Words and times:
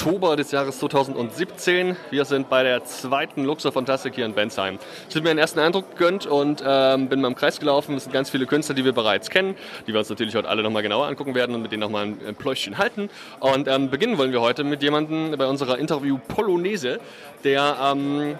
Oktober 0.00 0.34
des 0.34 0.50
Jahres 0.50 0.78
2017. 0.78 1.94
Wir 2.08 2.24
sind 2.24 2.48
bei 2.48 2.62
der 2.62 2.84
zweiten 2.84 3.44
Luxor 3.44 3.70
Fantastik 3.70 4.14
hier 4.14 4.24
in 4.24 4.32
Bensheim. 4.32 4.78
Ich 5.10 5.14
habe 5.14 5.24
mir 5.24 5.30
einen 5.30 5.38
ersten 5.38 5.58
Eindruck 5.58 5.90
gegönnt 5.90 6.24
und 6.24 6.64
ähm, 6.66 7.10
bin 7.10 7.20
mal 7.20 7.28
im 7.28 7.34
Kreis 7.34 7.60
gelaufen. 7.60 7.96
Es 7.96 8.04
sind 8.04 8.12
ganz 8.14 8.30
viele 8.30 8.46
Künstler, 8.46 8.74
die 8.74 8.86
wir 8.86 8.94
bereits 8.94 9.28
kennen, 9.28 9.56
die 9.86 9.92
wir 9.92 9.98
uns 9.98 10.08
natürlich 10.08 10.34
heute 10.34 10.48
alle 10.48 10.62
nochmal 10.62 10.82
genauer 10.82 11.06
angucken 11.06 11.34
werden 11.34 11.54
und 11.54 11.60
mit 11.60 11.70
denen 11.70 11.82
nochmal 11.82 12.04
ein 12.04 12.34
Pläuschchen 12.34 12.78
halten. 12.78 13.10
Und 13.40 13.68
ähm, 13.68 13.90
beginnen 13.90 14.16
wollen 14.16 14.32
wir 14.32 14.40
heute 14.40 14.64
mit 14.64 14.82
jemandem 14.82 15.36
bei 15.36 15.46
unserer 15.46 15.76
Interview 15.76 16.16
Polonaise, 16.28 16.98
der 17.44 17.76
ähm, 17.92 18.38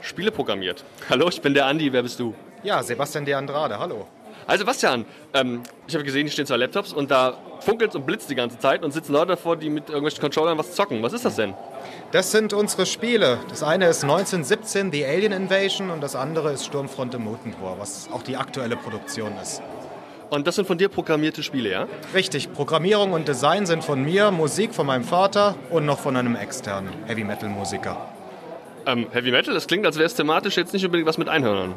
Spiele 0.00 0.30
programmiert. 0.30 0.82
Hallo, 1.10 1.28
ich 1.28 1.42
bin 1.42 1.52
der 1.52 1.66
Andi, 1.66 1.92
wer 1.92 2.04
bist 2.04 2.18
du? 2.20 2.34
Ja, 2.62 2.82
Sebastian 2.82 3.26
De 3.26 3.34
Andrade, 3.34 3.78
hallo. 3.78 4.06
Also 4.46 4.64
Bastian, 4.64 5.04
ähm, 5.34 5.62
ich 5.88 5.94
habe 5.94 6.04
gesehen, 6.04 6.22
hier 6.22 6.32
stehen 6.32 6.46
zwei 6.46 6.56
Laptops 6.56 6.92
und 6.92 7.10
da 7.10 7.36
funkelt 7.60 7.96
und 7.96 8.06
blitzt 8.06 8.30
die 8.30 8.36
ganze 8.36 8.58
Zeit 8.58 8.84
und 8.84 8.92
sitzen 8.92 9.12
Leute 9.12 9.28
davor, 9.28 9.56
die 9.56 9.68
mit 9.68 9.88
irgendwelchen 9.88 10.20
Controllern 10.20 10.56
was 10.56 10.72
zocken. 10.72 11.02
Was 11.02 11.12
ist 11.12 11.24
das 11.24 11.34
denn? 11.34 11.54
Das 12.12 12.30
sind 12.30 12.52
unsere 12.52 12.86
Spiele. 12.86 13.38
Das 13.48 13.64
eine 13.64 13.88
ist 13.88 14.04
1917 14.04 14.92
The 14.92 15.04
Alien 15.04 15.32
Invasion 15.32 15.90
und 15.90 16.00
das 16.00 16.14
andere 16.14 16.52
ist 16.52 16.64
Sturmfront 16.64 17.14
im 17.14 17.24
Mutentor, 17.24 17.76
was 17.78 18.08
auch 18.12 18.22
die 18.22 18.36
aktuelle 18.36 18.76
Produktion 18.76 19.32
ist. 19.42 19.62
Und 20.30 20.46
das 20.46 20.56
sind 20.56 20.66
von 20.66 20.78
dir 20.78 20.88
programmierte 20.88 21.42
Spiele, 21.42 21.70
ja? 21.70 21.88
Richtig, 22.14 22.52
Programmierung 22.52 23.12
und 23.12 23.26
Design 23.26 23.66
sind 23.66 23.82
von 23.82 24.02
mir, 24.02 24.30
Musik 24.30 24.74
von 24.74 24.86
meinem 24.86 25.04
Vater 25.04 25.56
und 25.70 25.86
noch 25.86 25.98
von 25.98 26.16
einem 26.16 26.36
externen 26.36 26.92
Heavy 27.06 27.24
Metal 27.24 27.48
Musiker. 27.48 27.96
Ähm, 28.86 29.06
Heavy 29.12 29.30
Metal, 29.32 29.54
das 29.54 29.66
klingt, 29.66 29.86
als 29.86 29.96
wäre 29.96 30.06
es 30.06 30.14
thematisch 30.14 30.56
jetzt 30.56 30.72
nicht 30.72 30.84
unbedingt 30.84 31.08
was 31.08 31.18
mit 31.18 31.28
Einhörnern. 31.28 31.74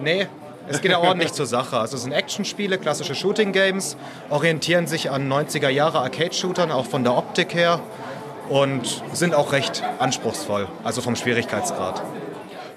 Nee, 0.00 0.26
es 0.68 0.80
geht 0.80 0.90
ja 0.90 0.98
ordentlich 0.98 1.32
zur 1.32 1.46
Sache. 1.46 1.78
Also 1.78 1.96
es 1.96 2.02
sind 2.02 2.12
Actionspiele, 2.12 2.78
klassische 2.78 3.14
Shooting 3.14 3.52
Games, 3.52 3.96
orientieren 4.30 4.86
sich 4.86 5.10
an 5.10 5.30
90er 5.30 5.68
Jahre 5.68 6.00
Arcade-Shootern, 6.00 6.70
auch 6.70 6.86
von 6.86 7.04
der 7.04 7.16
Optik 7.16 7.54
her 7.54 7.80
und 8.48 9.02
sind 9.12 9.34
auch 9.34 9.52
recht 9.52 9.82
anspruchsvoll, 9.98 10.68
also 10.84 11.00
vom 11.00 11.16
Schwierigkeitsgrad. 11.16 12.02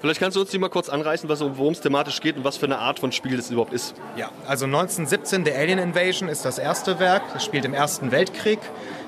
Vielleicht 0.00 0.20
kannst 0.20 0.36
du 0.36 0.40
uns 0.40 0.50
die 0.50 0.58
mal 0.58 0.68
kurz 0.68 0.88
anreißen, 0.88 1.28
worum 1.28 1.72
es 1.72 1.80
thematisch 1.80 2.20
geht 2.20 2.36
und 2.36 2.44
was 2.44 2.56
für 2.56 2.66
eine 2.66 2.78
Art 2.78 3.00
von 3.00 3.12
Spiel 3.12 3.36
das 3.36 3.50
überhaupt 3.50 3.72
ist. 3.72 3.94
Ja, 4.16 4.30
also 4.46 4.66
1917, 4.66 5.44
The 5.44 5.52
Alien 5.52 5.78
Invasion 5.78 6.28
ist 6.28 6.44
das 6.44 6.58
erste 6.58 6.98
Werk. 6.98 7.22
Das 7.32 7.44
spielt 7.44 7.64
im 7.64 7.74
Ersten 7.74 8.12
Weltkrieg, 8.12 8.58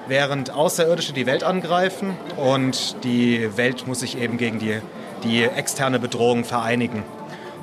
während 0.09 0.51
Außerirdische 0.51 1.13
die 1.13 1.27
Welt 1.27 1.45
angreifen 1.45 2.17
und 2.37 2.97
die 3.05 3.57
Welt 3.57 3.87
muss 3.87 4.01
sich 4.01 4.19
eben 4.19 4.39
gegen 4.39 4.59
die, 4.59 4.81
die 5.25 5.45
externe 5.45 5.99
Bedrohung 5.99 6.45
vereinigen. 6.45 7.05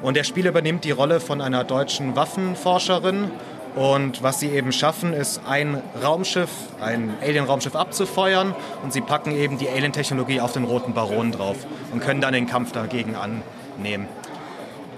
Und 0.01 0.15
der 0.17 0.23
Spiel 0.23 0.47
übernimmt 0.47 0.83
die 0.83 0.91
Rolle 0.91 1.19
von 1.19 1.41
einer 1.41 1.63
deutschen 1.63 2.15
Waffenforscherin. 2.15 3.31
Und 3.75 4.23
was 4.23 4.39
sie 4.39 4.49
eben 4.49 4.71
schaffen, 4.71 5.13
ist 5.13 5.41
ein 5.47 5.81
Raumschiff, 6.01 6.49
ein 6.79 7.13
Alien-Raumschiff 7.21 7.75
abzufeuern. 7.75 8.55
Und 8.83 8.93
sie 8.93 9.01
packen 9.01 9.31
eben 9.35 9.57
die 9.57 9.67
Alien-Technologie 9.67 10.39
auf 10.39 10.53
den 10.53 10.63
Roten 10.63 10.93
Baron 10.93 11.31
drauf 11.31 11.57
und 11.91 11.99
können 12.01 12.21
dann 12.21 12.33
den 12.33 12.47
Kampf 12.47 12.71
dagegen 12.71 13.15
annehmen. 13.15 14.07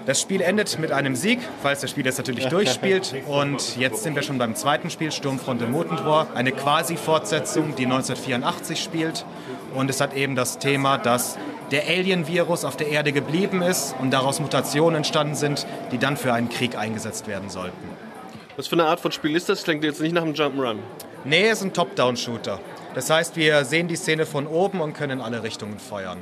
Das 0.07 0.21
Spiel 0.21 0.39
endet 0.39 0.79
mit 0.79 0.93
einem 0.93 1.17
Sieg, 1.17 1.39
falls 1.61 1.81
das 1.81 1.89
Spiel 1.89 2.05
jetzt 2.05 2.17
natürlich 2.17 2.45
durchspielt. 2.45 3.13
Und 3.27 3.75
jetzt 3.75 4.03
sind 4.03 4.15
wir 4.15 4.21
schon 4.21 4.37
beim 4.37 4.55
zweiten 4.55 4.89
Spiel, 4.89 5.11
Sturmfront 5.11 5.61
im 5.61 5.71
Motentor. 5.71 6.27
Eine 6.33 6.53
Quasi-Fortsetzung, 6.53 7.75
die 7.75 7.83
1984 7.83 8.81
spielt. 8.81 9.25
Und 9.73 9.89
es 9.89 10.01
hat 10.01 10.13
eben 10.13 10.35
das 10.35 10.59
Thema, 10.59 10.97
dass 10.97 11.37
der 11.71 11.87
Alien-Virus 11.87 12.65
auf 12.65 12.77
der 12.77 12.87
Erde 12.89 13.11
geblieben 13.11 13.61
ist 13.61 13.95
und 13.99 14.11
daraus 14.11 14.39
Mutationen 14.39 14.97
entstanden 14.97 15.35
sind, 15.35 15.65
die 15.91 15.97
dann 15.97 16.17
für 16.17 16.33
einen 16.33 16.49
Krieg 16.49 16.77
eingesetzt 16.77 17.27
werden 17.27 17.49
sollten. 17.49 17.87
Was 18.55 18.67
für 18.67 18.75
eine 18.75 18.85
Art 18.85 18.99
von 18.99 19.11
Spiel 19.11 19.35
ist 19.35 19.49
das? 19.49 19.63
Klingt 19.63 19.83
jetzt 19.83 20.01
nicht 20.01 20.13
nach 20.13 20.23
einem 20.23 20.33
Jump'n'Run. 20.33 20.77
Nee, 21.25 21.49
es 21.49 21.59
ist 21.59 21.65
ein 21.65 21.73
Top-Down-Shooter. 21.73 22.59
Das 22.95 23.09
heißt, 23.09 23.35
wir 23.35 23.65
sehen 23.65 23.87
die 23.87 23.95
Szene 23.95 24.25
von 24.25 24.47
oben 24.47 24.81
und 24.81 24.93
können 24.93 25.19
in 25.19 25.21
alle 25.21 25.43
Richtungen 25.43 25.77
feuern. 25.77 26.17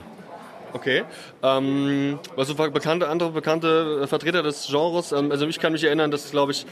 Okay. 0.73 1.03
Ähm, 1.41 2.19
also 2.35 2.53
bekannte, 2.55 3.07
andere 3.07 3.31
bekannte 3.31 4.05
Vertreter 4.07 4.44
des 4.44 4.67
Genres, 4.67 5.13
ähm, 5.13 5.31
also 5.31 5.47
ich 5.47 5.57
kann 5.59 5.72
mich 5.72 5.85
erinnern, 5.85 6.11
dass, 6.11 6.31
glaube 6.31 6.51
ich, 6.51 6.66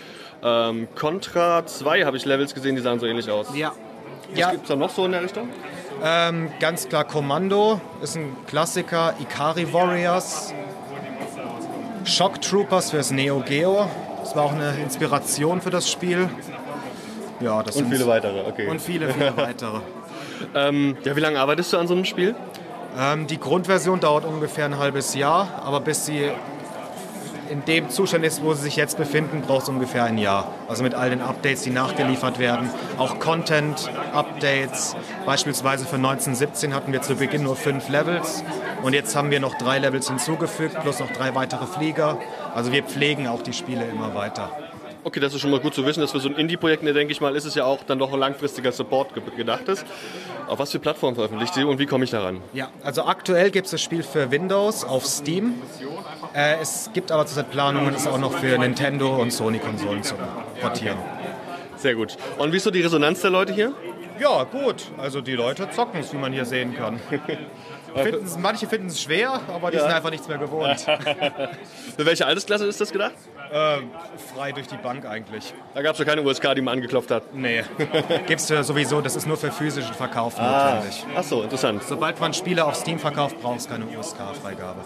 ähm, 0.44 0.90
Contra 0.94 1.66
2 1.66 2.04
habe 2.04 2.18
ich 2.18 2.26
Levels 2.26 2.54
gesehen, 2.54 2.76
die 2.76 2.82
sahen 2.82 3.00
so 3.00 3.06
ähnlich 3.06 3.32
aus. 3.32 3.48
Ja. 3.56 3.72
Was 4.30 4.40
ja. 4.40 4.52
gibt 4.52 4.64
es 4.64 4.68
da 4.68 4.76
noch 4.76 4.90
so 4.90 5.06
in 5.06 5.14
der 5.14 5.24
Richtung? 5.24 5.48
Ähm, 6.06 6.52
ganz 6.60 6.90
klar 6.90 7.06
Kommando 7.06 7.80
ist 8.02 8.18
ein 8.18 8.36
Klassiker, 8.46 9.14
Ikari 9.22 9.72
Warriors, 9.72 10.54
Shock 12.04 12.42
Troopers 12.42 12.92
fürs 12.92 13.12
Neo 13.12 13.40
Geo. 13.40 13.90
Das 14.20 14.36
war 14.36 14.44
auch 14.44 14.52
eine 14.52 14.76
Inspiration 14.84 15.62
für 15.62 15.70
das 15.70 15.90
Spiel. 15.90 16.30
Ja, 17.40 17.64
das 17.64 17.78
und 17.78 17.90
viele 17.90 18.06
weitere, 18.06 18.42
okay. 18.46 18.68
Und 18.68 18.82
viele, 18.82 19.14
viele 19.14 19.38
weitere. 19.38 19.80
ähm, 20.54 20.98
ja, 21.06 21.16
wie 21.16 21.22
lange 21.22 21.40
arbeitest 21.40 21.72
du 21.72 21.78
an 21.78 21.88
so 21.88 21.94
einem 21.94 22.04
Spiel? 22.04 22.36
Ähm, 23.00 23.26
die 23.28 23.40
Grundversion 23.40 24.02
dauert 24.02 24.26
ungefähr 24.26 24.66
ein 24.66 24.78
halbes 24.78 25.16
Jahr, 25.16 25.64
aber 25.64 25.80
bis 25.80 26.06
sie 26.06 26.30
in 27.54 27.64
dem 27.66 27.90
Zustand 27.92 28.26
ist, 28.26 28.44
wo 28.44 28.56
sie 28.56 28.64
sich 28.64 28.76
jetzt 28.78 28.98
befinden, 28.98 29.42
braucht 29.42 29.64
es 29.64 29.70
ungefähr 29.70 30.06
ein 30.06 30.18
Jahr. 30.18 30.52
Also 30.68 30.82
mit 30.82 30.96
all 30.96 31.12
den 31.12 31.22
Updates, 31.22 31.62
die 31.62 31.70
nachgeliefert 31.70 32.40
werden. 32.40 32.68
Auch 32.98 33.20
Content-Updates. 33.20 34.96
Beispielsweise 35.28 35.86
für 35.86 35.98
1917 35.98 36.74
hatten 36.74 36.92
wir 36.92 37.04
zu 37.04 37.16
Beginn 37.16 37.44
nur 37.44 37.56
fünf 37.56 37.90
Levels. 37.90 38.44
Und 38.82 38.94
jetzt 38.94 39.16
haben 39.16 39.30
wir 39.30 39.40
noch 39.40 39.56
drei 39.56 39.78
Levels 39.78 40.08
hinzugefügt, 40.08 40.82
plus 40.82 41.00
noch 41.00 41.12
drei 41.12 41.36
weitere 41.36 41.68
Flieger. 41.68 42.18
Also 42.56 42.72
wir 42.72 42.84
pflegen 42.84 43.28
auch 43.28 43.44
die 43.44 43.54
Spiele 43.54 43.86
immer 43.86 44.16
weiter. 44.16 44.50
Okay, 45.06 45.20
das 45.20 45.34
ist 45.34 45.42
schon 45.42 45.52
mal 45.52 45.60
gut 45.60 45.74
zu 45.74 45.86
wissen, 45.86 46.00
dass 46.00 46.12
für 46.12 46.20
so 46.20 46.30
ein 46.30 46.36
Indie-Projekt, 46.36 46.84
denke 46.84 47.12
ich 47.12 47.20
mal, 47.20 47.36
ist 47.36 47.44
es 47.44 47.56
ja 47.56 47.66
auch 47.66 47.84
dann 47.84 48.00
doch 48.00 48.14
ein 48.14 48.20
langfristiger 48.20 48.72
Support 48.72 49.10
gedacht 49.36 49.68
ist. 49.68 49.86
Auf 50.48 50.60
was 50.60 50.72
für 50.72 50.80
Plattformen 50.80 51.16
veröffentlicht 51.16 51.58
ihr 51.58 51.68
und 51.68 51.78
wie 51.78 51.86
komme 51.86 52.06
ich 52.06 52.12
daran? 52.12 52.42
Ja, 52.54 52.70
also 52.84 53.04
aktuell 53.04 53.52
gibt 53.52 53.66
es 53.66 53.72
das 53.72 53.82
Spiel 53.82 54.02
für 54.04 54.32
Windows 54.32 54.86
auf 54.86 55.06
Steam. 55.06 55.56
Äh, 56.34 56.56
es 56.62 56.90
gibt 56.94 57.12
aber 57.12 57.26
zurzeit 57.26 57.52
Planungen, 57.52 57.94
es 57.94 58.08
auch 58.08 58.18
noch 58.18 58.34
für 58.38 58.58
Nintendo 58.58 59.22
und 59.22 59.32
Sony-Konsolen 59.32 60.04
zu 60.04 60.16
portieren. 60.62 60.98
Sehr 61.76 61.96
gut. 61.96 62.16
Und 62.38 62.54
wie 62.54 62.58
ist 62.58 62.64
so 62.64 62.72
die 62.72 62.82
Resonanz 62.82 63.22
der 63.22 63.32
Leute 63.32 63.54
hier? 63.54 63.74
Ja, 64.20 64.44
gut. 64.44 64.92
Also 64.98 65.20
die 65.20 65.34
Leute 65.34 65.70
zocken 65.70 66.00
es, 66.00 66.14
wie 66.14 66.18
man 66.18 66.32
hier 66.32 66.46
sehen 66.46 66.76
kann. 66.76 67.00
Finden's, 67.96 68.38
manche 68.38 68.68
finden 68.68 68.88
es 68.88 69.02
schwer, 69.02 69.42
aber 69.48 69.70
die 69.70 69.78
ja. 69.78 69.84
sind 69.84 69.92
einfach 69.92 70.10
nichts 70.10 70.28
mehr 70.28 70.38
gewohnt. 70.38 70.80
Für 71.98 72.06
welche 72.06 72.26
Altersklasse 72.26 72.66
ist 72.66 72.82
das 72.82 72.92
gedacht? 72.92 73.14
Äh, 73.54 73.82
frei 74.34 74.52
durch 74.52 74.66
die 74.66 74.78
Bank 74.78 75.06
eigentlich. 75.06 75.54
Da 75.76 75.84
gab 75.84 75.94
es 75.94 76.00
ja 76.00 76.06
keine 76.06 76.24
USK, 76.24 76.56
die 76.56 76.62
man 76.62 76.74
angeklopft 76.74 77.12
hat? 77.12 77.36
Nee. 77.36 77.64
Gibt 78.28 78.42
es 78.42 78.50
ja 78.50 78.64
sowieso, 78.64 79.00
das 79.00 79.16
ist 79.16 79.28
nur 79.28 79.38
für 79.38 79.52
physischen 79.52 79.94
Verkauf 79.94 80.40
ah. 80.40 80.74
notwendig. 80.74 81.06
Ach 81.16 81.24
so, 81.24 81.44
interessant. 81.44 81.84
Sobald 81.84 82.20
man 82.20 82.34
Spiele 82.34 82.66
auf 82.66 82.74
Steam 82.74 82.98
verkauft, 82.98 83.40
braucht 83.40 83.60
es 83.60 83.70
keine 83.70 83.86
USK-Freigabe. 83.86 84.80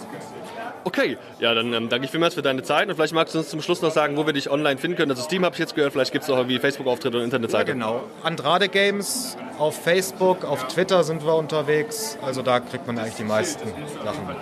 Okay, 0.83 1.17
ja, 1.39 1.53
dann 1.53 1.71
ähm, 1.71 1.87
danke 1.87 2.05
ich 2.05 2.11
vielmals 2.11 2.33
für 2.33 2.41
deine 2.41 2.61
Zeit 2.61 2.89
und 2.89 2.95
vielleicht 2.95 3.13
magst 3.13 3.35
du 3.35 3.39
uns 3.39 3.47
zum 3.47 3.61
Schluss 3.61 3.81
noch 3.81 3.91
sagen, 3.91 4.17
wo 4.17 4.25
wir 4.25 4.33
dich 4.33 4.49
online 4.49 4.77
finden 4.77 4.97
können. 4.97 5.11
Also 5.11 5.23
Steam 5.23 5.45
habe 5.45 5.53
ich 5.53 5.59
jetzt 5.59 5.73
gehört, 5.73 5.93
vielleicht 5.93 6.11
gibt 6.11 6.25
es 6.25 6.29
auch 6.29 6.35
irgendwie 6.35 6.59
Facebook-Auftritte 6.59 7.15
und 7.15 7.23
Internetseite. 7.23 7.69
Ja, 7.69 7.73
genau. 7.73 8.03
Andrade 8.21 8.67
Games 8.67 9.37
auf 9.59 9.81
Facebook, 9.81 10.43
auf 10.43 10.67
Twitter 10.67 11.05
sind 11.05 11.25
wir 11.25 11.35
unterwegs. 11.35 12.17
Also 12.21 12.41
da 12.41 12.59
kriegt 12.59 12.85
man 12.85 12.99
eigentlich 12.99 13.15
die 13.15 13.23
meisten 13.23 13.69
Sachen 14.03 14.27
mit. 14.27 14.37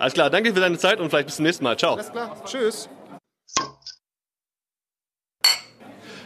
Alles 0.00 0.14
klar, 0.14 0.30
danke 0.30 0.52
für 0.52 0.60
deine 0.60 0.78
Zeit 0.78 0.98
und 0.98 1.10
vielleicht 1.10 1.26
bis 1.26 1.36
zum 1.36 1.44
nächsten 1.44 1.62
Mal. 1.62 1.76
Ciao. 1.76 1.94
Alles 1.94 2.10
klar, 2.10 2.36
tschüss. 2.44 2.88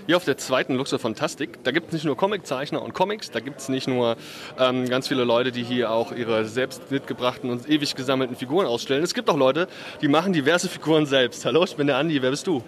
Hier 0.06 0.16
auf 0.16 0.24
der 0.24 0.36
zweiten 0.36 0.76
Luxor 0.76 1.00
Fantastik, 1.00 1.64
da 1.64 1.72
gibt 1.72 1.88
es 1.88 1.94
nicht 1.94 2.04
nur 2.04 2.16
Comiczeichner 2.16 2.80
und 2.80 2.94
Comics, 2.94 3.32
da 3.32 3.40
gibt 3.40 3.58
es 3.58 3.68
nicht 3.68 3.88
nur 3.88 4.16
ähm, 4.56 4.88
ganz 4.88 5.08
viele 5.08 5.24
Leute, 5.24 5.50
die 5.50 5.64
hier 5.64 5.90
auch 5.90 6.12
ihre 6.12 6.44
selbst 6.44 6.92
mitgebrachten 6.92 7.50
und 7.50 7.68
ewig 7.68 7.96
gesammelten 7.96 8.36
Figuren 8.36 8.66
ausstellen. 8.66 9.02
Es 9.02 9.14
gibt 9.14 9.28
auch 9.28 9.36
Leute, 9.36 9.66
die 10.02 10.06
machen 10.06 10.32
diverse 10.32 10.68
Figuren 10.68 11.06
selbst. 11.06 11.44
Hallo, 11.44 11.64
ich 11.64 11.74
bin 11.74 11.88
der 11.88 11.96
Andi, 11.96 12.22
wer 12.22 12.30
bist 12.30 12.46
du? 12.46 12.62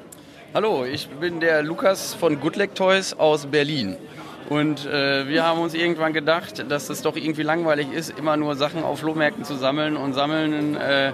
Hallo, 0.52 0.84
ich 0.84 1.06
bin 1.06 1.38
der 1.38 1.62
Lukas 1.62 2.12
von 2.12 2.40
Goodleg 2.40 2.74
Toys 2.74 3.14
aus 3.14 3.46
Berlin. 3.46 3.96
Und 4.48 4.86
äh, 4.86 5.28
wir 5.28 5.44
haben 5.44 5.60
uns 5.60 5.74
irgendwann 5.74 6.12
gedacht, 6.12 6.64
dass 6.68 6.90
es 6.90 7.02
doch 7.02 7.14
irgendwie 7.14 7.44
langweilig 7.44 7.92
ist, 7.92 8.18
immer 8.18 8.36
nur 8.36 8.56
Sachen 8.56 8.82
auf 8.82 8.98
Flohmärkten 8.98 9.44
zu 9.44 9.54
sammeln 9.54 9.96
und 9.96 10.12
sammeln 10.12 10.74
äh, 10.74 11.12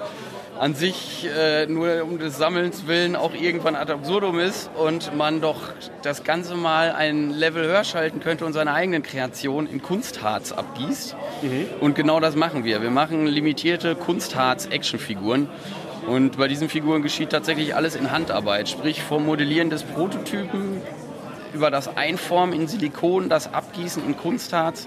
an 0.58 0.74
sich 0.74 1.28
äh, 1.36 1.66
nur 1.66 2.04
um 2.04 2.18
des 2.18 2.38
Sammelns 2.38 2.86
willen 2.86 3.16
auch 3.16 3.34
irgendwann 3.34 3.74
ad 3.74 3.92
absurdum 3.92 4.38
ist 4.38 4.70
und 4.76 5.16
man 5.16 5.40
doch 5.40 5.72
das 6.02 6.22
Ganze 6.22 6.54
mal 6.54 6.92
ein 6.92 7.30
Level 7.30 7.66
höher 7.66 7.84
schalten 7.84 8.20
könnte 8.20 8.44
und 8.46 8.52
seine 8.52 8.72
eigenen 8.72 9.02
Kreationen 9.02 9.70
in 9.70 9.82
Kunstharz 9.82 10.52
abgießt. 10.52 11.16
Mhm. 11.42 11.66
Und 11.80 11.94
genau 11.96 12.20
das 12.20 12.36
machen 12.36 12.64
wir. 12.64 12.82
Wir 12.82 12.90
machen 12.90 13.26
limitierte 13.26 13.96
Kunstharz-Actionfiguren. 13.96 15.48
Und 16.06 16.36
bei 16.36 16.48
diesen 16.48 16.68
Figuren 16.68 17.02
geschieht 17.02 17.30
tatsächlich 17.30 17.74
alles 17.74 17.96
in 17.96 18.10
Handarbeit, 18.10 18.68
sprich 18.68 19.02
vom 19.02 19.24
Modellieren 19.24 19.70
des 19.70 19.82
Prototypen 19.82 20.82
über 21.54 21.70
das 21.70 21.96
Einformen 21.96 22.52
in 22.52 22.68
Silikon, 22.68 23.28
das 23.28 23.52
Abgießen 23.54 24.04
in 24.04 24.16
Kunstharz 24.16 24.86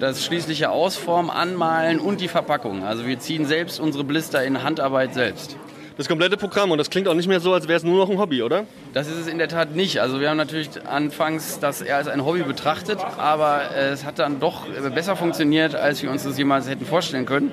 das 0.00 0.24
schließliche 0.24 0.70
Ausformen, 0.70 1.30
Anmalen 1.30 1.98
und 1.98 2.20
die 2.20 2.28
Verpackung. 2.28 2.84
Also 2.84 3.06
wir 3.06 3.18
ziehen 3.18 3.46
selbst 3.46 3.80
unsere 3.80 4.04
Blister 4.04 4.44
in 4.44 4.62
Handarbeit 4.62 5.14
selbst. 5.14 5.56
das 5.96 6.06
komplette 6.06 6.36
Programm 6.36 6.70
und 6.70 6.78
das 6.78 6.90
klingt 6.90 7.08
auch 7.08 7.14
nicht 7.14 7.26
mehr 7.26 7.40
so, 7.40 7.52
als 7.52 7.66
wäre 7.66 7.76
es 7.76 7.82
nur 7.82 7.98
noch 7.98 8.08
ein 8.08 8.18
Hobby, 8.18 8.42
oder? 8.42 8.66
Das 8.94 9.08
ist 9.08 9.16
es 9.16 9.26
in 9.26 9.38
der 9.38 9.48
Tat 9.48 9.74
nicht. 9.74 10.00
Also 10.00 10.20
wir 10.20 10.30
haben 10.30 10.36
natürlich 10.36 10.70
anfangs 10.86 11.58
das 11.58 11.82
eher 11.82 11.96
als 11.96 12.06
ein 12.06 12.24
Hobby 12.24 12.42
betrachtet, 12.42 12.98
aber 13.18 13.74
es 13.74 14.04
hat 14.04 14.20
dann 14.20 14.38
doch 14.38 14.66
besser 14.94 15.16
funktioniert, 15.16 15.74
als 15.74 16.02
wir 16.02 16.10
uns 16.10 16.22
das 16.22 16.38
jemals 16.38 16.68
hätten 16.68 16.86
vorstellen 16.86 17.26
können. 17.26 17.50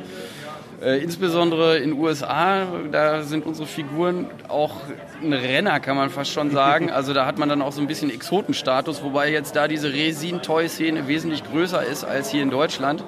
Äh, 0.81 1.01
insbesondere 1.01 1.77
in 1.77 1.91
den 1.91 1.99
USA, 1.99 2.67
da 2.91 3.23
sind 3.23 3.45
unsere 3.45 3.67
Figuren 3.67 4.27
auch 4.49 4.81
ein 5.21 5.31
Renner, 5.31 5.79
kann 5.79 5.95
man 5.95 6.09
fast 6.09 6.31
schon 6.31 6.51
sagen. 6.51 6.89
Also 6.95 7.13
da 7.13 7.25
hat 7.25 7.37
man 7.37 7.49
dann 7.49 7.61
auch 7.61 7.73
so 7.73 7.81
ein 7.81 7.87
bisschen 7.87 8.09
Exotenstatus, 8.09 9.03
wobei 9.03 9.29
jetzt 9.29 9.55
da 9.55 9.67
diese 9.67 9.91
Resin-Toy-Szene 9.91 11.07
wesentlich 11.07 11.43
größer 11.43 11.83
ist 11.83 12.03
als 12.05 12.29
hier 12.31 12.41
in 12.41 12.49
Deutschland. 12.49 13.03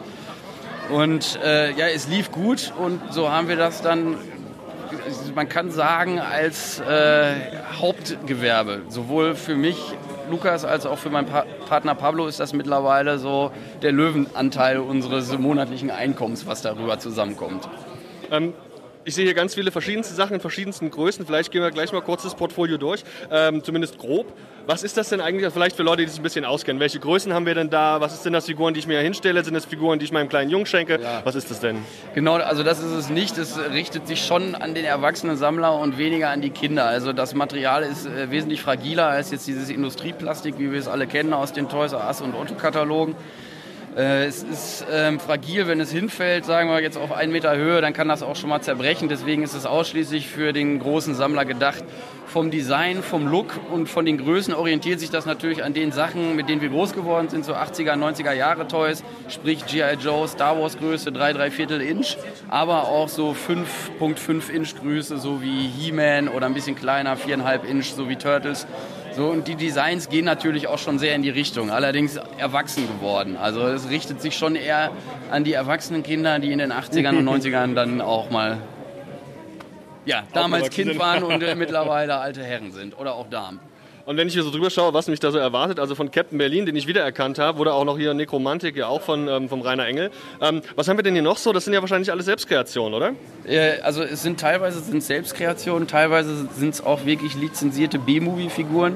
Und 0.90 1.40
äh, 1.44 1.72
ja, 1.72 1.88
es 1.88 2.08
lief 2.08 2.31
gut 2.31 2.74
und 2.78 3.02
so 3.12 3.31
haben 3.31 3.48
wir 3.48 3.56
das 3.56 3.81
dann, 3.81 4.18
man 5.36 5.48
kann 5.48 5.72
sagen, 5.72 6.19
als 6.19 6.80
äh, 6.80 7.36
Hauptgewerbe, 7.80 8.81
sowohl 8.90 9.36
für 9.36 9.56
mich 9.56 9.78
Lukas 10.30 10.66
als 10.66 10.86
auch 10.86 10.98
für 10.98 11.10
meinen 11.10 11.28
pa 11.28 11.46
Partner 11.68 11.96
Pablo 11.96 12.28
ist 12.28 12.40
das 12.40 12.54
mittlerweile 12.54 13.18
so 13.20 13.52
der 13.82 13.92
Löwenanteil 13.92 14.80
unseres 14.80 15.38
monatlichen 15.38 15.92
Einkommens, 15.92 16.46
was 16.48 16.62
darüber 16.62 17.00
zusammenkommt. 17.00 17.68
Ähm, 18.32 18.54
ich 19.07 19.15
sehe 19.15 19.24
hier 19.24 19.33
ganz 19.33 19.56
viele 19.56 19.71
verschiedenste 19.71 20.13
Sachen 20.13 20.33
in 20.33 20.42
verschiedensten 20.42 20.92
Größen. 20.92 21.25
Vielleicht 21.25 21.50
gehen 21.51 21.62
wir 21.62 21.71
gleich 21.71 21.94
mal 21.94 22.01
kurz 22.01 22.24
das 22.24 22.36
Portfolio 22.36 22.77
durch, 22.77 23.06
ähm, 23.31 23.63
zumindest 23.63 23.98
grob. 23.98 24.33
Was 24.65 24.83
ist 24.83 24.98
das 24.98 25.07
denn 25.07 25.21
eigentlich, 25.21 25.50
vielleicht 25.54 25.77
für 25.77 25.83
Leute, 25.83 26.04
die 26.04 26.09
sich 26.09 26.19
ein 26.19 26.24
bisschen 26.24 26.44
auskennen? 26.44 26.81
Welche 26.81 27.00
Größen 27.00 27.33
haben 27.33 27.45
wir 27.45 27.56
denn 27.56 27.69
da? 27.69 28.01
Was 28.01 28.13
ist 28.13 28.25
denn 28.25 28.33
das 28.33 28.48
Figuren, 28.48 28.74
die 28.74 28.81
ich 28.81 28.88
mir 28.88 29.00
hinstelle? 29.00 29.42
Sind 29.45 29.54
das 29.54 29.63
Figuren, 29.63 29.98
die 29.98 30.04
ich 30.04 30.12
meinem 30.12 30.27
kleinen 30.27 30.50
Jungen 30.50 30.65
schenke? 30.65 31.00
Ja. 31.01 31.21
Was 31.24 31.36
ist 31.36 31.50
das 31.50 31.62
denn? 31.62 31.77
Genau, 32.15 32.33
also 32.36 32.63
das 32.63 32.80
ist 32.80 32.92
es 32.92 33.09
nicht. 33.09 33.38
Es 33.38 33.57
richtet 33.57 34.09
sich 34.09 34.25
schon 34.25 34.56
an 34.56 34.74
den 34.74 34.83
erwachsenen 34.83 35.38
Sammler 35.38 35.80
und 35.80 35.98
weniger 35.98 36.30
an 36.30 36.42
die 36.42 36.50
Kinder. 36.50 36.86
Also 36.86 37.13
das 37.13 37.33
Material 37.33 37.83
ist 37.83 38.07
äh, 38.07 38.30
wesentlich 38.30 38.62
fragiler 38.62 39.07
als 39.07 39.31
jetzt 39.31 39.48
dieses 39.48 39.69
Industrieplastik, 39.69 40.59
wie 40.59 40.74
wir 40.74 40.80
es 40.80 40.89
alle 40.89 41.07
kennen 41.07 41.31
aus 41.31 41.54
den 41.54 41.69
Toys 41.69 41.94
R 41.94 42.06
Us 42.06 42.19
und 42.19 42.36
Otto-Katalogen. 42.36 43.15
Äh, 43.98 44.26
es 44.26 44.44
ist 44.44 44.86
ähm, 44.92 45.20
fragil, 45.20 45.66
wenn 45.68 45.80
es 45.80 45.92
hinfällt, 45.92 46.46
sagen 46.46 46.70
wir 46.70 46.80
jetzt 46.82 46.98
auf 46.98 47.12
einen 47.12 47.32
Meter 47.32 47.58
Höhe, 47.58 47.82
dann 47.82 47.94
kann 47.94 48.08
das 48.08 48.22
auch 48.22 48.36
schon 48.36 48.50
mal 48.50 48.62
zerbrechen. 48.62 49.10
Deswegen 49.10 49.42
ist 49.42 49.56
es 49.56 49.66
ausschließlich 49.66 50.28
für 50.28 50.54
den 50.54 50.78
großen 50.78 51.16
Sammler 51.16 51.46
gedacht. 51.46 51.84
Vom 52.28 52.52
Design, 52.52 53.02
vom 53.02 53.26
Look 53.26 53.60
und 53.72 53.90
von 53.90 54.06
den 54.06 54.20
Größen 54.20 54.54
orientiert 54.54 55.00
sich 55.00 55.10
das 55.10 55.26
natürlich 55.26 55.64
an 55.64 55.74
den 55.74 55.92
Sachen, 55.92 56.36
mit 56.36 56.48
denen 56.48 56.62
wir 56.62 56.70
groß 56.70 56.94
geworden 56.94 57.30
sind, 57.30 57.44
so 57.44 57.56
80er, 57.56 57.94
90er 57.94 58.34
Jahre 58.34 58.68
Toys, 58.68 59.04
sprich 59.30 59.66
G.I. 59.66 59.96
Joe, 60.00 60.28
Star 60.28 60.60
Wars 60.60 60.78
Größe, 60.78 61.12
3, 61.12 61.34
3 61.34 61.50
Viertel 61.52 61.82
Inch, 61.82 62.18
aber 62.50 62.84
auch 62.84 63.08
so 63.08 63.32
5.5 63.32 64.52
Inch 64.52 64.76
Größe, 64.76 65.18
so 65.18 65.42
wie 65.42 65.68
He-Man 65.70 66.28
oder 66.28 66.46
ein 66.46 66.54
bisschen 66.54 66.76
kleiner, 66.76 67.16
4,5 67.16 67.64
Inch, 67.64 67.94
so 67.94 68.10
wie 68.10 68.18
Turtles. 68.18 68.68
So, 69.18 69.30
und 69.30 69.48
die 69.48 69.56
Designs 69.56 70.10
gehen 70.10 70.25
natürlich 70.25 70.68
auch 70.68 70.78
schon 70.78 71.00
sehr 71.00 71.16
in 71.16 71.24
die 71.24 71.31
Richtung, 71.31 71.72
allerdings 71.72 72.19
erwachsen 72.38 72.88
geworden. 72.88 73.36
Also 73.36 73.62
es 73.62 73.90
richtet 73.90 74.22
sich 74.22 74.38
schon 74.38 74.56
eher 74.56 74.92
an 75.31 75.44
die 75.44 75.54
erwachsenen 75.54 76.04
Kinder, 76.04 76.38
die 76.38 76.52
in 76.52 76.60
den 76.60 76.72
80ern 76.72 77.18
und 77.18 77.28
90ern 77.44 77.74
dann 77.74 78.00
auch 78.00 78.30
mal 78.30 78.60
ja, 80.06 80.22
damals 80.34 80.69
Kind 80.69 81.00
waren 81.00 81.24
und 81.24 81.42
äh, 81.42 81.56
mittlerweile 81.66 82.18
alte 82.18 82.44
Herren 82.44 82.72
sind 82.72 82.96
oder 83.00 83.16
auch 83.16 83.28
Damen. 83.28 83.60
Und 84.07 84.15
wenn 84.15 84.30
ich 84.30 84.36
hier 84.36 84.44
so 84.44 84.51
drüber 84.51 84.69
schaue, 84.69 84.94
was 84.94 85.09
mich 85.09 85.19
da 85.19 85.31
so 85.31 85.38
erwartet, 85.38 85.81
also 85.81 85.94
von 85.94 86.09
Captain 86.09 86.38
Berlin, 86.38 86.65
den 86.65 86.77
ich 86.77 86.88
wiedererkannt 86.88 87.39
habe, 87.39 87.59
oder 87.59 87.74
auch 87.74 87.83
noch 87.83 87.98
hier 87.98 88.13
Nekromantik, 88.13 88.77
ja 88.77 88.88
auch 88.88 89.01
von 89.01 89.27
ähm, 89.27 89.50
vom 89.50 89.62
Rainer 89.62 89.86
Engel. 89.86 90.12
Ähm, 90.39 90.62
was 90.77 90.88
haben 90.88 90.98
wir 90.98 91.04
denn 91.04 91.13
hier 91.13 91.21
noch 91.21 91.38
so? 91.38 91.51
Das 91.51 91.65
sind 91.65 91.74
ja 91.74 91.81
wahrscheinlich 91.81 92.09
alles 92.09 92.25
Selbstkreationen, 92.25 92.94
oder? 92.94 93.12
Äh, 93.45 93.81
also 93.81 94.04
es 94.04 94.24
sind 94.24 94.39
teilweise 94.39 94.80
sind 94.80 95.04
Selbstkreationen, 95.04 95.89
teilweise 95.89 96.48
sind 96.56 96.74
es 96.74 96.80
auch 96.80 97.06
wirklich 97.06 97.36
lizenzierte 97.36 98.00
B-Movie-Figuren. 98.00 98.95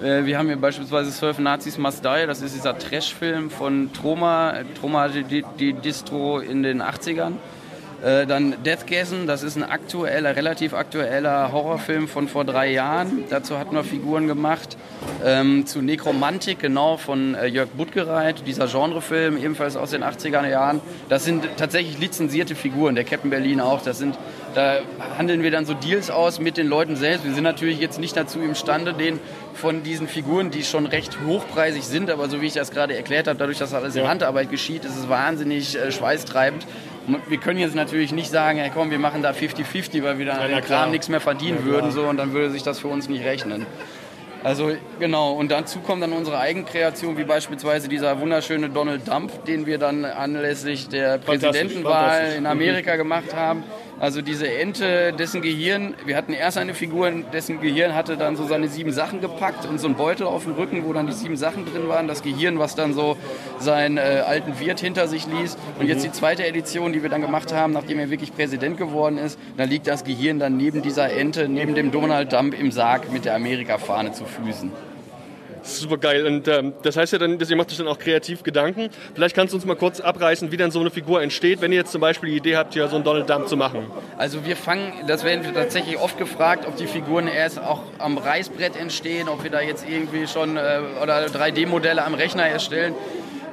Äh, 0.00 0.26
wir 0.26 0.38
haben 0.38 0.46
hier 0.46 0.56
beispielsweise 0.58 1.10
Surf 1.10 1.40
Nazis 1.40 1.76
Must 1.76 2.04
Die, 2.04 2.26
das 2.28 2.40
ist 2.40 2.54
dieser 2.54 2.78
Trash-Film 2.78 3.50
von 3.50 3.92
Troma, 3.94 4.60
Troma 4.78 5.08
die, 5.08 5.44
die 5.58 5.72
Distro 5.72 6.38
in 6.38 6.62
den 6.62 6.82
80ern. 6.82 7.32
Äh, 8.04 8.26
dann 8.26 8.62
Deathgasm, 8.62 9.26
das 9.26 9.42
ist 9.42 9.56
ein 9.56 9.62
aktueller, 9.62 10.36
relativ 10.36 10.74
aktueller 10.74 11.50
Horrorfilm 11.50 12.08
von 12.08 12.28
vor 12.28 12.44
drei 12.44 12.70
Jahren. 12.70 13.24
Dazu 13.30 13.58
hatten 13.58 13.74
wir 13.74 13.84
Figuren 13.84 14.26
gemacht. 14.26 14.76
Ähm, 15.24 15.64
zu 15.66 15.80
Nekromantik, 15.80 16.58
genau, 16.58 16.98
von 16.98 17.34
äh, 17.34 17.46
Jörg 17.46 17.70
Buttgereit, 17.70 18.46
dieser 18.46 18.66
Genrefilm, 18.66 19.38
ebenfalls 19.38 19.76
aus 19.76 19.90
den 19.90 20.04
80er 20.04 20.46
Jahren. 20.46 20.80
Das 21.08 21.24
sind 21.24 21.48
tatsächlich 21.56 21.98
lizenzierte 21.98 22.54
Figuren, 22.54 22.94
der 22.94 23.04
Captain 23.04 23.30
Berlin 23.30 23.60
auch. 23.60 23.80
Das 23.80 23.98
sind, 23.98 24.18
da 24.54 24.80
handeln 25.16 25.42
wir 25.42 25.50
dann 25.50 25.64
so 25.64 25.72
Deals 25.72 26.10
aus 26.10 26.38
mit 26.38 26.58
den 26.58 26.66
Leuten 26.66 26.96
selbst. 26.96 27.24
Wir 27.24 27.34
sind 27.34 27.44
natürlich 27.44 27.80
jetzt 27.80 27.98
nicht 27.98 28.16
dazu 28.16 28.40
imstande, 28.40 28.92
den 28.92 29.20
von 29.56 29.82
diesen 29.82 30.06
Figuren, 30.06 30.50
die 30.50 30.62
schon 30.62 30.86
recht 30.86 31.18
hochpreisig 31.26 31.84
sind, 31.84 32.10
aber 32.10 32.28
so 32.28 32.40
wie 32.40 32.46
ich 32.46 32.52
das 32.52 32.70
gerade 32.70 32.94
erklärt 32.94 33.26
habe, 33.26 33.38
dadurch, 33.38 33.58
dass 33.58 33.74
alles 33.74 33.96
in 33.96 34.06
Handarbeit 34.06 34.50
geschieht, 34.50 34.84
ist 34.84 34.96
es 34.96 35.08
wahnsinnig 35.08 35.76
äh, 35.76 35.90
schweißtreibend. 35.90 36.66
Wir 37.28 37.38
können 37.38 37.58
jetzt 37.58 37.74
natürlich 37.74 38.12
nicht 38.12 38.30
sagen, 38.30 38.58
hey, 38.58 38.70
komm, 38.72 38.90
wir 38.90 38.98
machen 38.98 39.22
da 39.22 39.30
50-50, 39.30 40.02
weil 40.02 40.18
wir 40.18 40.26
dann 40.26 40.38
an 40.38 40.50
ja, 40.50 40.60
Kram 40.60 40.90
nichts 40.90 41.08
mehr 41.08 41.20
verdienen 41.20 41.58
ja, 41.60 41.64
würden 41.64 41.90
so, 41.92 42.02
und 42.02 42.16
dann 42.16 42.32
würde 42.32 42.50
sich 42.50 42.62
das 42.62 42.80
für 42.80 42.88
uns 42.88 43.08
nicht 43.08 43.24
rechnen. 43.24 43.64
Also 44.42 44.72
genau, 45.00 45.32
und 45.32 45.50
dazu 45.50 45.80
kommt 45.80 46.02
dann 46.02 46.12
unsere 46.12 46.38
Eigenkreation, 46.38 47.16
wie 47.16 47.24
beispielsweise 47.24 47.88
dieser 47.88 48.20
wunderschöne 48.20 48.68
Donald 48.68 49.08
Dump, 49.08 49.44
den 49.44 49.66
wir 49.66 49.78
dann 49.78 50.04
anlässlich 50.04 50.88
der 50.88 51.18
Präsidentenwahl 51.18 52.34
in 52.36 52.46
Amerika 52.46 52.96
gemacht 52.96 53.34
haben. 53.34 53.64
Also 53.98 54.20
diese 54.20 54.46
Ente, 54.46 55.14
dessen 55.14 55.40
Gehirn, 55.40 55.94
wir 56.04 56.18
hatten 56.18 56.34
erst 56.34 56.58
eine 56.58 56.74
Figur, 56.74 57.10
dessen 57.32 57.62
Gehirn 57.62 57.94
hatte 57.94 58.18
dann 58.18 58.36
so 58.36 58.46
seine 58.46 58.68
sieben 58.68 58.92
Sachen 58.92 59.22
gepackt 59.22 59.64
und 59.64 59.80
so 59.80 59.86
einen 59.86 59.96
Beutel 59.96 60.26
auf 60.26 60.44
dem 60.44 60.52
Rücken, 60.52 60.84
wo 60.84 60.92
dann 60.92 61.06
die 61.06 61.14
sieben 61.14 61.38
Sachen 61.38 61.64
drin 61.64 61.88
waren. 61.88 62.06
Das 62.06 62.22
Gehirn, 62.22 62.58
was 62.58 62.74
dann 62.74 62.92
so 62.92 63.16
seinen 63.58 63.96
äh, 63.96 64.22
alten 64.26 64.60
Wirt 64.60 64.80
hinter 64.80 65.08
sich 65.08 65.26
ließ. 65.26 65.56
Und 65.78 65.86
jetzt 65.86 66.04
die 66.04 66.12
zweite 66.12 66.46
Edition, 66.46 66.92
die 66.92 67.02
wir 67.02 67.08
dann 67.08 67.22
gemacht 67.22 67.54
haben, 67.54 67.72
nachdem 67.72 67.98
er 67.98 68.10
wirklich 68.10 68.34
Präsident 68.34 68.76
geworden 68.76 69.16
ist, 69.16 69.38
da 69.56 69.64
liegt 69.64 69.86
das 69.86 70.04
Gehirn 70.04 70.38
dann 70.38 70.58
neben 70.58 70.82
dieser 70.82 71.10
Ente, 71.10 71.48
neben 71.48 71.74
dem 71.74 71.90
Donald 71.90 72.34
Dump 72.34 72.58
im 72.58 72.72
Sarg 72.72 73.10
mit 73.10 73.24
der 73.24 73.34
Amerika-Fahne 73.34 74.12
zu 74.12 74.26
Füßen. 74.26 74.72
Super 75.66 75.98
geil. 75.98 76.26
Und 76.26 76.46
ähm, 76.46 76.74
das 76.82 76.96
heißt 76.96 77.12
ja 77.12 77.18
dann, 77.18 77.38
ihr 77.38 77.56
macht 77.56 77.70
euch 77.70 77.76
dann 77.76 77.88
auch 77.88 77.98
kreativ 77.98 78.42
Gedanken. 78.42 78.88
Vielleicht 79.14 79.34
kannst 79.34 79.52
du 79.52 79.56
uns 79.56 79.66
mal 79.66 79.74
kurz 79.74 80.00
abreißen, 80.00 80.52
wie 80.52 80.56
dann 80.56 80.70
so 80.70 80.80
eine 80.80 80.90
Figur 80.90 81.22
entsteht, 81.22 81.60
wenn 81.60 81.72
ihr 81.72 81.78
jetzt 81.78 81.92
zum 81.92 82.00
Beispiel 82.00 82.30
die 82.30 82.36
Idee 82.36 82.56
habt, 82.56 82.74
hier 82.74 82.86
so 82.88 82.94
einen 82.94 83.04
Donald 83.04 83.28
Dump 83.28 83.48
zu 83.48 83.56
machen. 83.56 83.86
Also 84.16 84.46
wir 84.46 84.56
fangen, 84.56 84.92
das 85.08 85.24
werden 85.24 85.44
wir 85.44 85.52
tatsächlich 85.52 85.98
oft 85.98 86.18
gefragt, 86.18 86.66
ob 86.66 86.76
die 86.76 86.86
Figuren 86.86 87.26
erst 87.26 87.58
auch 87.58 87.80
am 87.98 88.16
Reißbrett 88.16 88.76
entstehen, 88.76 89.28
ob 89.28 89.42
wir 89.42 89.50
da 89.50 89.60
jetzt 89.60 89.86
irgendwie 89.88 90.26
schon 90.26 90.56
äh, 90.56 90.80
oder 91.02 91.26
3D-Modelle 91.26 92.04
am 92.04 92.14
Rechner 92.14 92.46
erstellen. 92.46 92.94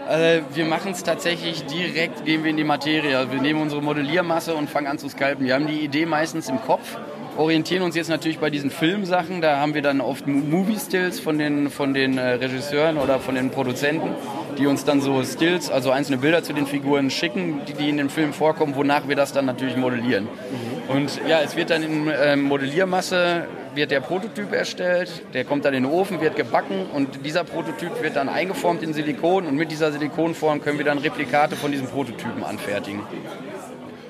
Äh, 0.07 0.41
wir 0.53 0.65
machen 0.65 0.91
es 0.91 1.03
tatsächlich 1.03 1.65
direkt, 1.65 2.25
gehen 2.25 2.43
wir 2.43 2.51
in 2.51 2.57
die 2.57 2.63
Materie. 2.63 3.17
Also 3.17 3.31
wir 3.31 3.41
nehmen 3.41 3.61
unsere 3.61 3.81
Modelliermasse 3.81 4.53
und 4.53 4.69
fangen 4.69 4.87
an 4.87 4.99
zu 4.99 5.09
skalpen. 5.09 5.45
Wir 5.45 5.55
haben 5.55 5.67
die 5.67 5.79
Idee 5.79 6.05
meistens 6.05 6.49
im 6.49 6.61
Kopf 6.61 6.97
orientieren 7.37 7.83
uns 7.83 7.95
jetzt 7.95 8.09
natürlich 8.09 8.39
bei 8.39 8.49
diesen 8.49 8.69
Filmsachen. 8.69 9.41
Da 9.41 9.57
haben 9.57 9.73
wir 9.73 9.81
dann 9.81 10.01
oft 10.01 10.27
Movie-Stills 10.27 11.19
von 11.19 11.37
den, 11.37 11.69
von 11.69 11.93
den 11.93 12.17
äh, 12.17 12.33
Regisseuren 12.33 12.97
oder 12.97 13.19
von 13.19 13.35
den 13.35 13.49
Produzenten, 13.49 14.09
die 14.57 14.67
uns 14.67 14.85
dann 14.85 15.01
so 15.01 15.23
Stills, 15.23 15.69
also 15.69 15.91
einzelne 15.91 16.17
Bilder 16.17 16.43
zu 16.43 16.53
den 16.53 16.67
Figuren 16.67 17.09
schicken, 17.09 17.61
die, 17.67 17.73
die 17.73 17.89
in 17.89 17.97
dem 17.97 18.09
Film 18.09 18.33
vorkommen, 18.33 18.75
wonach 18.75 19.07
wir 19.07 19.15
das 19.15 19.33
dann 19.33 19.45
natürlich 19.45 19.77
modellieren. 19.77 20.25
Mhm. 20.25 20.95
Und 20.95 21.21
ja, 21.27 21.41
es 21.41 21.55
wird 21.55 21.69
dann 21.69 21.83
in 21.83 22.07
äh, 22.07 22.35
Modelliermasse 22.35 23.47
wird 23.75 23.91
der 23.91 24.01
Prototyp 24.01 24.53
erstellt, 24.53 25.09
der 25.33 25.45
kommt 25.45 25.65
dann 25.65 25.73
in 25.73 25.83
den 25.83 25.91
Ofen, 25.91 26.21
wird 26.21 26.35
gebacken 26.35 26.85
und 26.93 27.25
dieser 27.25 27.43
Prototyp 27.43 28.01
wird 28.01 28.15
dann 28.15 28.29
eingeformt 28.29 28.83
in 28.83 28.93
Silikon 28.93 29.47
und 29.47 29.55
mit 29.55 29.71
dieser 29.71 29.91
Silikonform 29.91 30.61
können 30.61 30.77
wir 30.77 30.85
dann 30.85 30.99
Replikate 30.99 31.55
von 31.55 31.71
diesen 31.71 31.87
Prototypen 31.87 32.43
anfertigen. 32.43 33.01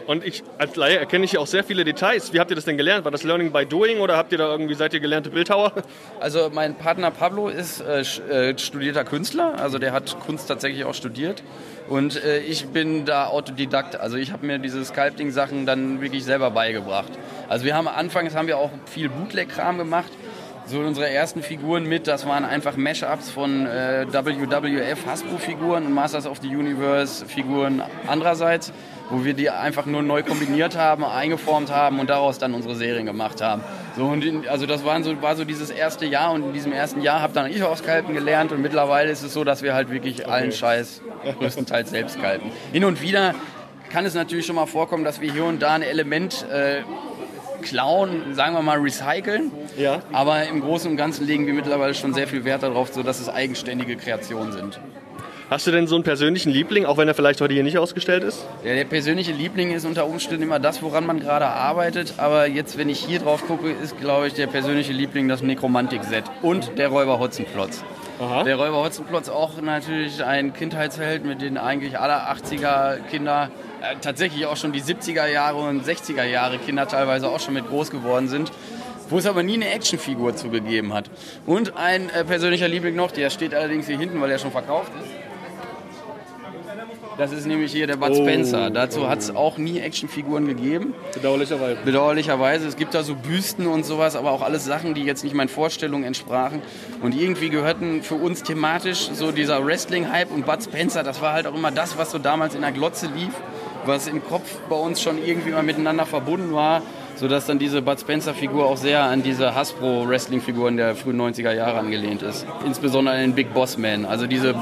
Und 0.08 0.26
ich 0.26 0.44
als 0.58 0.76
Laie 0.76 0.98
erkenne 0.98 1.26
ich 1.26 1.38
auch 1.38 1.48
sehr 1.48 1.64
viele 1.64 1.84
Details. 1.84 2.34
Wie 2.34 2.40
habt 2.40 2.52
ihr 2.52 2.56
das 2.56 2.66
denn 2.66 2.78
gelernt? 2.78 3.06
War 3.06 3.12
das 3.12 3.24
Learning 3.24 3.52
by 3.52 3.66
Doing 3.66 4.00
oder 4.00 4.18
habt 4.18 4.32
ihr 4.32 4.38
da 4.38 4.50
irgendwie, 4.50 4.74
seid 4.74 4.94
ihr 4.94 5.00
gelernte 5.00 5.30
Bildhauer? 5.30 5.74
Also 6.20 6.50
mein 6.52 6.76
Partner 6.76 7.12
Pablo 7.12 7.50
ist 7.50 7.82
äh, 7.82 8.02
äh, 8.02 8.58
studierter 8.58 9.04
Künstler, 9.04 9.56
also 9.60 9.80
der 9.80 9.92
hat 9.92 10.20
Kunst 10.20 10.48
tatsächlich 10.48 10.86
auch 10.86 10.94
studiert. 10.94 11.44
Und 11.88 12.24
äh, 12.24 12.40
ich 12.40 12.68
bin 12.68 13.06
da 13.06 13.28
Autodidakt, 13.28 14.00
also 14.00 14.18
ich 14.18 14.32
habe 14.32 14.46
mir 14.46 14.58
diese 14.60 14.84
Sculpting-Sachen 14.84 15.66
dann 15.66 16.02
wirklich 16.02 16.24
selber 16.24 16.52
beigebracht. 16.52 17.12
Also 17.50 17.66
wir 17.66 17.76
haben 17.76 17.88
anfangs 17.88 18.36
haben 18.36 18.48
wir 18.48 18.58
auch 18.58 18.72
viel 18.86 19.10
Bootleg-Kram 19.10 19.78
gemacht. 19.78 20.12
So 20.66 20.80
unsere 20.80 21.10
ersten 21.10 21.44
Figuren 21.44 21.86
mit, 21.86 22.08
das 22.08 22.26
waren 22.26 22.46
einfach 22.46 22.78
Mashups 22.78 23.30
von 23.30 23.68
äh, 23.68 24.06
WWF 24.10 25.06
Hasbro-Figuren 25.06 25.88
und 25.88 25.94
Masters 25.94 26.26
of 26.26 26.40
the 26.42 26.48
Universe-Figuren 26.48 27.82
andererseits 28.08 28.72
wo 29.10 29.24
wir 29.26 29.34
die 29.34 29.50
einfach 29.50 29.86
nur 29.86 30.02
neu 30.02 30.24
kombiniert 30.24 30.78
haben, 30.78 31.04
eingeformt 31.04 31.72
haben 31.72 32.00
und 32.00 32.10
daraus 32.10 32.40
dann 32.40 32.54
unsere 32.54 32.76
Serien 32.76 33.06
gemacht 33.06 33.42
haben. 33.42 33.64
So, 33.96 34.06
und 34.06 34.24
in, 34.24 34.48
also 34.48 34.66
das 34.66 34.84
waren 34.86 35.04
so, 35.04 35.22
war 35.22 35.36
so 35.36 35.46
dieses 35.46 35.70
erste 35.70 36.06
Jahr 36.06 36.32
und 36.32 36.44
in 36.44 36.54
diesem 36.54 36.72
ersten 36.72 37.02
Jahr 37.02 37.22
habe 37.22 37.34
dann 37.34 37.52
ich 37.52 37.62
auch 37.64 37.78
Skalpen 37.78 38.14
gelernt 38.14 38.52
und 38.52 38.62
mittlerweile 38.62 39.12
ist 39.12 39.24
es 39.24 39.34
so, 39.34 39.44
dass 39.44 39.62
wir 39.62 39.74
halt 39.74 39.90
wirklich 39.90 40.22
okay. 40.22 40.32
allen 40.32 40.52
Scheiß 40.52 41.02
größtenteils 41.40 41.90
selbst 41.90 42.18
skalpen. 42.18 42.52
Hin 42.72 42.86
und 42.86 43.02
wieder 43.02 43.36
kann 43.92 44.06
es 44.06 44.16
natürlich 44.16 44.46
schon 44.46 44.56
mal 44.56 44.66
vorkommen, 44.66 45.04
dass 45.04 45.22
wir 45.22 45.32
hier 45.32 45.46
und 45.46 45.62
da 45.62 45.74
ein 45.76 45.84
Element 45.84 46.46
äh, 46.52 46.82
klauen, 47.62 48.34
sagen 48.34 48.56
wir 48.56 48.62
mal 48.62 48.80
recyceln. 48.80 49.52
Ja. 49.78 50.02
Aber 50.12 50.44
im 50.44 50.62
Großen 50.62 50.90
und 50.90 50.98
Ganzen 50.98 51.26
legen 51.26 51.46
wir 51.48 51.54
mittlerweile 51.54 51.94
schon 51.94 52.14
sehr 52.14 52.28
viel 52.28 52.44
Wert 52.46 52.64
darauf, 52.64 52.94
sodass 52.94 53.20
es 53.20 53.30
eigenständige 53.30 53.96
Kreationen 53.96 54.52
sind. 54.52 54.80
Hast 55.50 55.68
du 55.68 55.72
denn 55.72 55.88
so 55.88 55.96
einen 55.96 56.04
persönlichen 56.04 56.52
Liebling, 56.52 56.86
auch 56.86 56.98
wenn 56.98 57.08
er 57.08 57.14
vielleicht 57.14 57.42
heute 57.42 57.54
hier 57.54 57.64
nicht 57.64 57.78
ausgestellt 57.78 58.24
ist? 58.24 58.46
Ja, 58.64 58.74
der 58.74 58.86
persönliche 58.86 59.34
Liebling 59.34 59.72
ist 59.72 59.86
unter 59.86 60.08
Umständen 60.08 60.44
immer 60.44 60.60
das, 60.60 60.82
woran 60.82 61.06
man 61.06 61.20
gerade 61.20 61.48
arbeitet. 61.48 62.16
Aber 62.18 62.48
jetzt, 62.48 62.78
wenn 62.78 62.90
ich 62.90 63.00
hier 63.00 63.20
drauf 63.20 63.46
gucke, 63.46 63.70
ist, 63.70 64.00
glaube 64.00 64.28
ich, 64.28 64.34
der 64.34 64.48
persönliche 64.48 64.94
Liebling 64.94 65.28
das 65.28 65.42
Nekromantik-Set 65.42 66.24
und 66.42 66.78
der 66.78 66.88
Räuber 66.88 67.20
Hotzenplotz. 67.20 67.84
Aha. 68.20 68.44
Der 68.44 68.56
Räuber 68.56 68.84
Hotzenplotz 68.84 69.28
auch 69.28 69.62
natürlich 69.62 70.24
ein 70.24 70.54
Kindheitsheld, 70.54 71.26
mit 71.26 71.42
dem 71.42 71.58
eigentlich 71.58 72.00
alle 72.00 72.14
80er 72.32 73.00
Kinder, 73.10 73.52
äh, 73.82 73.96
tatsächlich 74.02 74.46
auch 74.46 74.56
schon 74.56 74.72
die 74.72 74.82
70er 74.82 75.28
Jahre 75.28 75.58
und 75.58 75.86
60er 75.86 76.24
Jahre 76.24 76.58
Kinder 76.58 76.88
teilweise 76.88 77.28
auch 77.28 77.40
schon 77.40 77.54
mit 77.54 77.68
groß 77.68 77.92
geworden 77.92 78.28
sind. 78.28 78.52
Wo 79.10 79.18
es 79.18 79.26
aber 79.26 79.44
nie 79.44 79.56
eine 79.56 79.70
Actionfigur 79.70 80.36
zugegeben 80.36 80.94
hat. 80.94 81.12
Und 81.46 81.76
ein 81.76 82.10
äh, 82.10 82.24
persönlicher 82.24 82.68
Liebling 82.70 82.96
noch, 82.96 83.12
der 83.12 83.30
steht 83.30 83.54
allerdings 83.54 83.86
hier 83.86 84.00
hinten, 84.00 84.22
weil 84.22 84.32
er 84.32 84.40
schon 84.40 84.52
verkauft 84.52 84.92
ist. 85.04 85.23
Das 87.18 87.32
ist 87.32 87.46
nämlich 87.46 87.72
hier 87.72 87.86
der 87.88 87.96
Bud 87.98 88.10
Oh. 88.12 88.16
Spencer. 88.16 88.70
Dazu 88.70 89.08
hat 89.08 89.20
es 89.20 89.36
auch 89.36 89.58
nie 89.58 89.80
Actionfiguren 89.80 90.48
gegeben. 90.48 90.94
Bedauerlicherweise. 91.14 91.78
Bedauerlicherweise. 91.86 92.68
Es 92.68 92.76
gibt 92.76 92.94
da 92.94 93.04
so 93.04 93.16
Büsten 93.16 93.68
und 93.68 93.86
sowas, 93.86 94.16
aber 94.16 94.32
auch 94.32 94.42
alles 94.42 94.66
Sachen, 94.66 94.94
die 94.94 95.04
jetzt 95.04 95.24
nicht 95.24 95.36
meinen 95.36 95.50
Vorstellungen 95.50 96.04
entsprachen. 96.04 96.62
Und 97.02 97.16
irgendwie 97.20 97.50
gehörten 97.50 98.02
für 98.02 98.16
uns 98.16 98.44
thematisch 98.44 99.10
so 99.14 99.32
dieser 99.32 99.66
Wrestling-Hype 99.66 100.32
und 100.32 100.46
Bud 100.46 100.64
Spencer, 100.64 101.04
das 101.04 101.22
war 101.22 101.34
halt 101.34 101.46
auch 101.48 101.56
immer 101.56 101.72
das, 101.72 101.98
was 101.98 102.12
so 102.12 102.18
damals 102.18 102.56
in 102.56 102.62
der 102.62 102.72
Glotze 102.72 103.08
lief, 103.08 103.34
was 103.86 104.08
im 104.08 104.24
Kopf 104.24 104.58
bei 104.70 104.76
uns 104.76 105.02
schon 105.02 105.24
irgendwie 105.24 105.52
mal 105.52 105.64
miteinander 105.64 106.06
verbunden 106.06 106.54
war, 106.54 106.82
sodass 107.16 107.46
dann 107.46 107.60
diese 107.60 107.82
Bud 107.82 108.00
Spencer-Figur 108.00 108.66
auch 108.66 108.78
sehr 108.78 109.04
an 109.04 109.22
diese 109.22 109.54
Hasbro-Wrestling-Figuren 109.54 110.78
der 110.78 110.96
frühen 110.96 111.22
90er 111.22 111.52
Jahre 111.54 111.80
angelehnt 111.80 112.24
ist. 112.24 112.46
Insbesondere 112.66 113.16
an 113.16 113.22
den 113.22 113.34
Big 113.36 113.54
Boss 113.54 113.78
Man. 113.78 114.06
Also 114.06 114.26
diese 114.26 114.56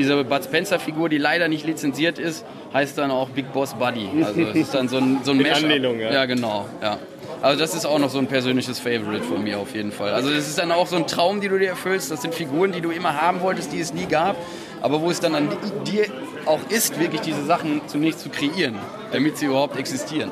diese 0.00 0.24
Bud 0.24 0.44
Spencer-Figur, 0.44 1.08
die 1.08 1.18
leider 1.18 1.48
nicht 1.48 1.66
lizenziert 1.66 2.18
ist, 2.18 2.44
heißt 2.72 2.96
dann 2.96 3.10
auch 3.10 3.28
Big 3.28 3.52
Boss 3.52 3.74
Buddy. 3.74 4.08
Also 4.24 4.40
es 4.40 4.56
ist 4.56 4.74
dann 4.74 4.88
so 4.88 4.96
ein, 4.96 5.20
so 5.22 5.32
ein 5.32 5.40
In 5.40 5.46
Mashup. 5.46 5.64
Anlehnung, 5.64 6.00
ja. 6.00 6.10
Ja, 6.12 6.24
genau. 6.24 6.66
Ja. 6.82 6.98
Also 7.42 7.58
das 7.60 7.74
ist 7.74 7.84
auch 7.84 7.98
noch 7.98 8.10
so 8.10 8.18
ein 8.18 8.26
persönliches 8.26 8.78
Favorite 8.78 9.22
von 9.22 9.42
mir 9.42 9.58
auf 9.58 9.74
jeden 9.74 9.92
Fall. 9.92 10.12
Also 10.12 10.30
das 10.30 10.48
ist 10.48 10.58
dann 10.58 10.72
auch 10.72 10.86
so 10.86 10.96
ein 10.96 11.06
Traum, 11.06 11.40
den 11.40 11.50
du 11.50 11.58
dir 11.58 11.68
erfüllst. 11.68 12.10
Das 12.10 12.22
sind 12.22 12.34
Figuren, 12.34 12.72
die 12.72 12.80
du 12.80 12.90
immer 12.90 13.20
haben 13.20 13.40
wolltest, 13.40 13.72
die 13.72 13.80
es 13.80 13.92
nie 13.92 14.06
gab. 14.06 14.36
Aber 14.82 15.00
wo 15.02 15.10
es 15.10 15.20
dann 15.20 15.34
an 15.34 15.48
dir 15.86 16.06
auch 16.46 16.60
ist, 16.70 16.98
wirklich 16.98 17.20
diese 17.20 17.44
Sachen 17.44 17.82
zunächst 17.86 18.20
zu 18.20 18.30
kreieren, 18.30 18.76
damit 19.12 19.36
sie 19.36 19.46
überhaupt 19.46 19.78
existieren. 19.78 20.30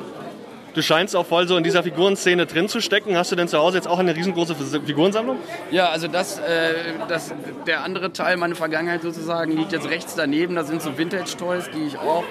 Du 0.73 0.81
scheinst 0.81 1.15
auch 1.15 1.25
voll 1.25 1.47
so 1.47 1.57
in 1.57 1.63
dieser 1.63 1.83
Figurenszene 1.83 2.45
drin 2.45 2.67
zu 2.69 2.79
stecken. 2.79 3.17
Hast 3.17 3.31
du 3.31 3.35
denn 3.35 3.47
zu 3.47 3.57
Hause 3.57 3.77
jetzt 3.77 3.87
auch 3.87 3.99
eine 3.99 4.15
riesengroße 4.15 4.55
Figurensammlung? 4.85 5.37
Ja, 5.71 5.89
also 5.89 6.07
das, 6.07 6.39
äh, 6.39 6.73
das, 7.07 7.33
der 7.65 7.83
andere 7.83 8.13
Teil, 8.13 8.37
meine 8.37 8.55
Vergangenheit 8.55 9.01
sozusagen, 9.01 9.55
liegt 9.57 9.71
jetzt 9.71 9.89
rechts 9.89 10.15
daneben. 10.15 10.55
Das 10.55 10.67
sind 10.67 10.81
so 10.81 10.97
Vintage-Toys, 10.97 11.71
die 11.73 11.87
ich 11.87 11.97
auch 11.97 12.23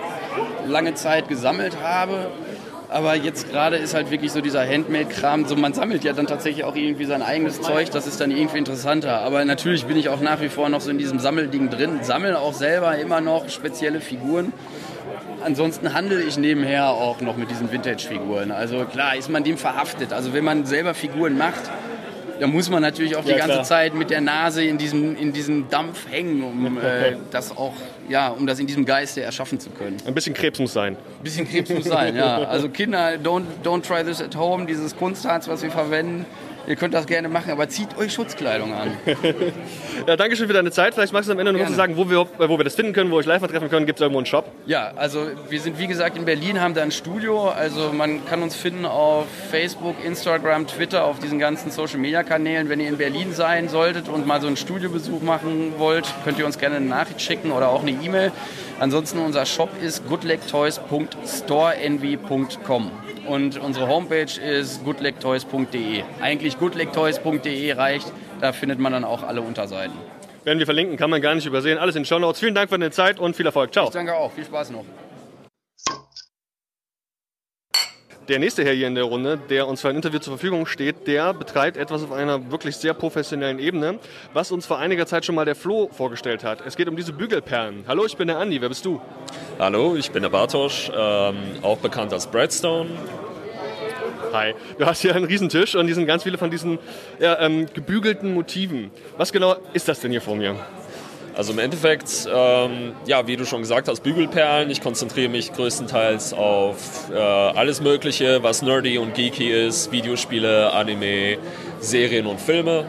lange 0.66 0.94
Zeit 0.94 1.28
gesammelt 1.28 1.80
habe. 1.82 2.30
Aber 2.90 3.14
jetzt 3.14 3.50
gerade 3.50 3.76
ist 3.76 3.92
halt 3.92 4.10
wirklich 4.10 4.32
so 4.32 4.40
dieser 4.40 4.66
Handmade-Kram, 4.66 5.44
so 5.44 5.56
man 5.56 5.74
sammelt 5.74 6.04
ja 6.04 6.14
dann 6.14 6.26
tatsächlich 6.26 6.64
auch 6.64 6.74
irgendwie 6.74 7.04
sein 7.04 7.20
eigenes 7.20 7.60
Zeug, 7.60 7.90
das 7.90 8.06
ist 8.06 8.18
dann 8.18 8.30
irgendwie 8.30 8.56
interessanter. 8.56 9.20
Aber 9.20 9.44
natürlich 9.44 9.84
bin 9.84 9.98
ich 9.98 10.08
auch 10.08 10.20
nach 10.20 10.40
wie 10.40 10.48
vor 10.48 10.70
noch 10.70 10.80
so 10.80 10.90
in 10.90 10.96
diesem 10.96 11.18
Sammelding 11.18 11.68
drin, 11.68 11.98
sammle 12.02 12.38
auch 12.38 12.54
selber 12.54 12.96
immer 12.96 13.20
noch 13.20 13.50
spezielle 13.50 14.00
Figuren. 14.00 14.54
Ansonsten 15.48 15.94
handle 15.94 16.20
ich 16.22 16.36
nebenher 16.36 16.90
auch 16.90 17.22
noch 17.22 17.38
mit 17.38 17.50
diesen 17.50 17.72
Vintage-Figuren. 17.72 18.50
Also 18.50 18.84
klar 18.84 19.16
ist 19.16 19.30
man 19.30 19.44
dem 19.44 19.56
verhaftet. 19.56 20.12
Also 20.12 20.34
wenn 20.34 20.44
man 20.44 20.66
selber 20.66 20.92
Figuren 20.92 21.38
macht, 21.38 21.62
dann 22.38 22.50
muss 22.52 22.68
man 22.68 22.82
natürlich 22.82 23.16
auch 23.16 23.24
die 23.24 23.30
Ja, 23.30 23.38
ganze 23.38 23.52
klar. 23.54 23.64
Zeit 23.64 23.94
mit 23.94 24.10
der 24.10 24.20
Nase 24.20 24.62
in 24.62 24.76
diesem, 24.76 25.16
in 25.16 25.32
diesem 25.32 25.70
Dampf 25.70 26.06
hängen, 26.10 26.42
um 26.44 26.76
äh, 26.76 27.16
das 27.30 27.56
auch, 27.56 27.72
ja, 28.10 28.28
um 28.28 28.46
das 28.46 28.58
in 28.60 28.66
diesem 28.66 28.84
Geiste 28.84 29.22
erschaffen 29.22 29.58
zu 29.58 29.70
können. 29.70 29.96
Ein 30.06 30.12
bisschen 30.12 30.34
Krebs 30.34 30.58
muss 30.58 30.74
sein. 30.74 30.96
Ein 30.96 31.24
bisschen 31.24 31.48
Krebs 31.48 31.70
muss 31.70 31.84
sein, 31.84 32.14
ja. 32.14 32.42
Also 32.42 32.68
Kinder, 32.68 33.12
don't, 33.14 33.44
don't 33.64 33.80
try 33.82 34.04
this 34.04 34.20
at 34.20 34.36
home, 34.36 34.66
dieses 34.66 34.94
Kunstharz, 34.98 35.48
was 35.48 35.62
wir 35.62 35.70
verwenden. 35.70 36.26
Ihr 36.68 36.76
könnt 36.76 36.92
das 36.92 37.06
gerne 37.06 37.30
machen, 37.30 37.50
aber 37.50 37.68
zieht 37.70 37.96
euch 37.96 38.12
Schutzkleidung 38.12 38.74
an. 38.74 38.90
Ja, 40.06 40.16
danke 40.16 40.36
schön 40.36 40.46
für 40.46 40.54
deine 40.54 40.70
Zeit. 40.70 40.94
Vielleicht 40.94 41.12
magst 41.12 41.28
du 41.28 41.32
am 41.32 41.38
Ende 41.40 41.52
noch 41.52 41.68
sagen, 41.70 41.96
wo 41.96 42.08
wir, 42.08 42.26
wo 42.38 42.56
wir 42.56 42.64
das 42.64 42.76
finden 42.76 42.92
können, 42.92 43.10
wo 43.10 43.16
wir 43.16 43.18
euch 43.18 43.26
live 43.26 43.42
mal 43.42 43.48
treffen 43.48 43.68
können. 43.68 43.84
Gibt 43.84 43.98
es 43.98 44.00
irgendwo 44.00 44.20
einen 44.20 44.26
Shop? 44.26 44.50
Ja, 44.64 44.92
also 44.94 45.26
wir 45.48 45.60
sind 45.60 45.78
wie 45.78 45.88
gesagt 45.88 46.16
in 46.16 46.24
Berlin, 46.24 46.60
haben 46.60 46.72
da 46.72 46.82
ein 46.82 46.92
Studio. 46.92 47.48
Also 47.48 47.92
man 47.92 48.24
kann 48.24 48.42
uns 48.42 48.54
finden 48.54 48.86
auf 48.86 49.26
Facebook, 49.50 49.96
Instagram, 50.04 50.66
Twitter, 50.68 51.04
auf 51.04 51.18
diesen 51.18 51.38
ganzen 51.40 51.72
Social 51.72 51.98
Media 51.98 52.22
Kanälen. 52.22 52.68
Wenn 52.68 52.80
ihr 52.80 52.88
in 52.88 52.96
Berlin 52.96 53.34
sein 53.34 53.68
solltet 53.68 54.08
und 54.08 54.26
mal 54.26 54.40
so 54.40 54.46
einen 54.46 54.56
Studiobesuch 54.56 55.20
machen 55.20 55.74
wollt, 55.78 56.06
könnt 56.24 56.38
ihr 56.38 56.46
uns 56.46 56.58
gerne 56.58 56.76
eine 56.76 56.86
Nachricht 56.86 57.20
schicken 57.20 57.50
oder 57.50 57.68
auch 57.70 57.82
eine 57.82 57.90
E-Mail. 57.90 58.30
Ansonsten 58.80 59.18
unser 59.18 59.44
Shop 59.44 59.70
ist 59.82 60.08
goodlegtoys.storenvy.com 60.08 62.90
und 63.26 63.58
unsere 63.58 63.88
Homepage 63.88 64.40
ist 64.40 64.84
goodlegtoys.de. 64.84 66.04
Eigentlich 66.20 66.58
goodlegtoys.de 66.58 67.72
reicht, 67.72 68.12
da 68.40 68.52
findet 68.52 68.78
man 68.78 68.92
dann 68.92 69.02
auch 69.04 69.24
alle 69.24 69.42
Unterseiten. 69.42 69.96
Werden 70.44 70.60
wir 70.60 70.66
verlinken, 70.66 70.96
kann 70.96 71.10
man 71.10 71.20
gar 71.20 71.34
nicht 71.34 71.46
übersehen. 71.46 71.78
Alles 71.78 71.96
in 71.96 72.04
Show 72.04 72.18
Notes. 72.18 72.40
Vielen 72.40 72.54
Dank 72.54 72.68
für 72.70 72.78
deine 72.78 72.92
Zeit 72.92 73.18
und 73.18 73.34
viel 73.36 73.46
Erfolg. 73.46 73.72
Ciao. 73.72 73.86
Ich 73.86 73.90
danke 73.90 74.14
auch, 74.14 74.30
viel 74.32 74.44
Spaß 74.44 74.70
noch. 74.70 74.84
Der 78.28 78.38
nächste 78.38 78.62
Herr 78.62 78.74
hier 78.74 78.86
in 78.86 78.94
der 78.94 79.04
Runde, 79.04 79.38
der 79.48 79.66
uns 79.66 79.80
für 79.80 79.88
ein 79.88 79.96
Interview 79.96 80.18
zur 80.18 80.34
Verfügung 80.36 80.66
steht, 80.66 81.06
der 81.06 81.32
betreibt 81.32 81.78
etwas 81.78 82.02
auf 82.02 82.12
einer 82.12 82.50
wirklich 82.50 82.76
sehr 82.76 82.92
professionellen 82.92 83.58
Ebene, 83.58 83.98
was 84.34 84.52
uns 84.52 84.66
vor 84.66 84.78
einiger 84.78 85.06
Zeit 85.06 85.24
schon 85.24 85.34
mal 85.34 85.46
der 85.46 85.56
Flo 85.56 85.88
vorgestellt 85.90 86.44
hat. 86.44 86.60
Es 86.66 86.76
geht 86.76 86.88
um 86.88 86.96
diese 86.96 87.14
Bügelperlen. 87.14 87.84
Hallo, 87.88 88.04
ich 88.04 88.18
bin 88.18 88.28
der 88.28 88.36
Andi. 88.38 88.60
Wer 88.60 88.68
bist 88.68 88.84
du? 88.84 89.00
Hallo, 89.58 89.96
ich 89.96 90.10
bin 90.10 90.24
der 90.24 90.28
Bartosz, 90.28 90.92
ähm, 90.94 91.36
auch 91.62 91.78
bekannt 91.78 92.12
als 92.12 92.26
Breadstone. 92.26 92.90
Hi. 94.34 94.54
Du 94.78 94.84
hast 94.84 95.00
hier 95.00 95.14
einen 95.14 95.24
Riesentisch 95.24 95.74
und 95.74 95.86
hier 95.86 95.94
sind 95.94 96.06
ganz 96.06 96.22
viele 96.22 96.36
von 96.36 96.50
diesen 96.50 96.78
ja, 97.18 97.40
ähm, 97.40 97.66
gebügelten 97.72 98.34
Motiven. 98.34 98.90
Was 99.16 99.32
genau 99.32 99.56
ist 99.72 99.88
das 99.88 100.00
denn 100.00 100.10
hier 100.10 100.20
vor 100.20 100.36
mir? 100.36 100.54
Also 101.38 101.52
im 101.52 101.60
Endeffekt, 101.60 102.28
ähm, 102.34 102.94
ja, 103.06 103.28
wie 103.28 103.36
du 103.36 103.46
schon 103.46 103.60
gesagt 103.60 103.86
hast, 103.86 104.00
Bügelperlen. 104.02 104.70
Ich 104.70 104.80
konzentriere 104.80 105.28
mich 105.28 105.52
größtenteils 105.52 106.32
auf 106.34 107.10
äh, 107.14 107.16
alles 107.16 107.80
Mögliche, 107.80 108.42
was 108.42 108.60
nerdy 108.60 108.98
und 108.98 109.14
geeky 109.14 109.48
ist. 109.48 109.92
Videospiele, 109.92 110.72
Anime, 110.72 111.38
Serien 111.78 112.26
und 112.26 112.40
Filme. 112.40 112.86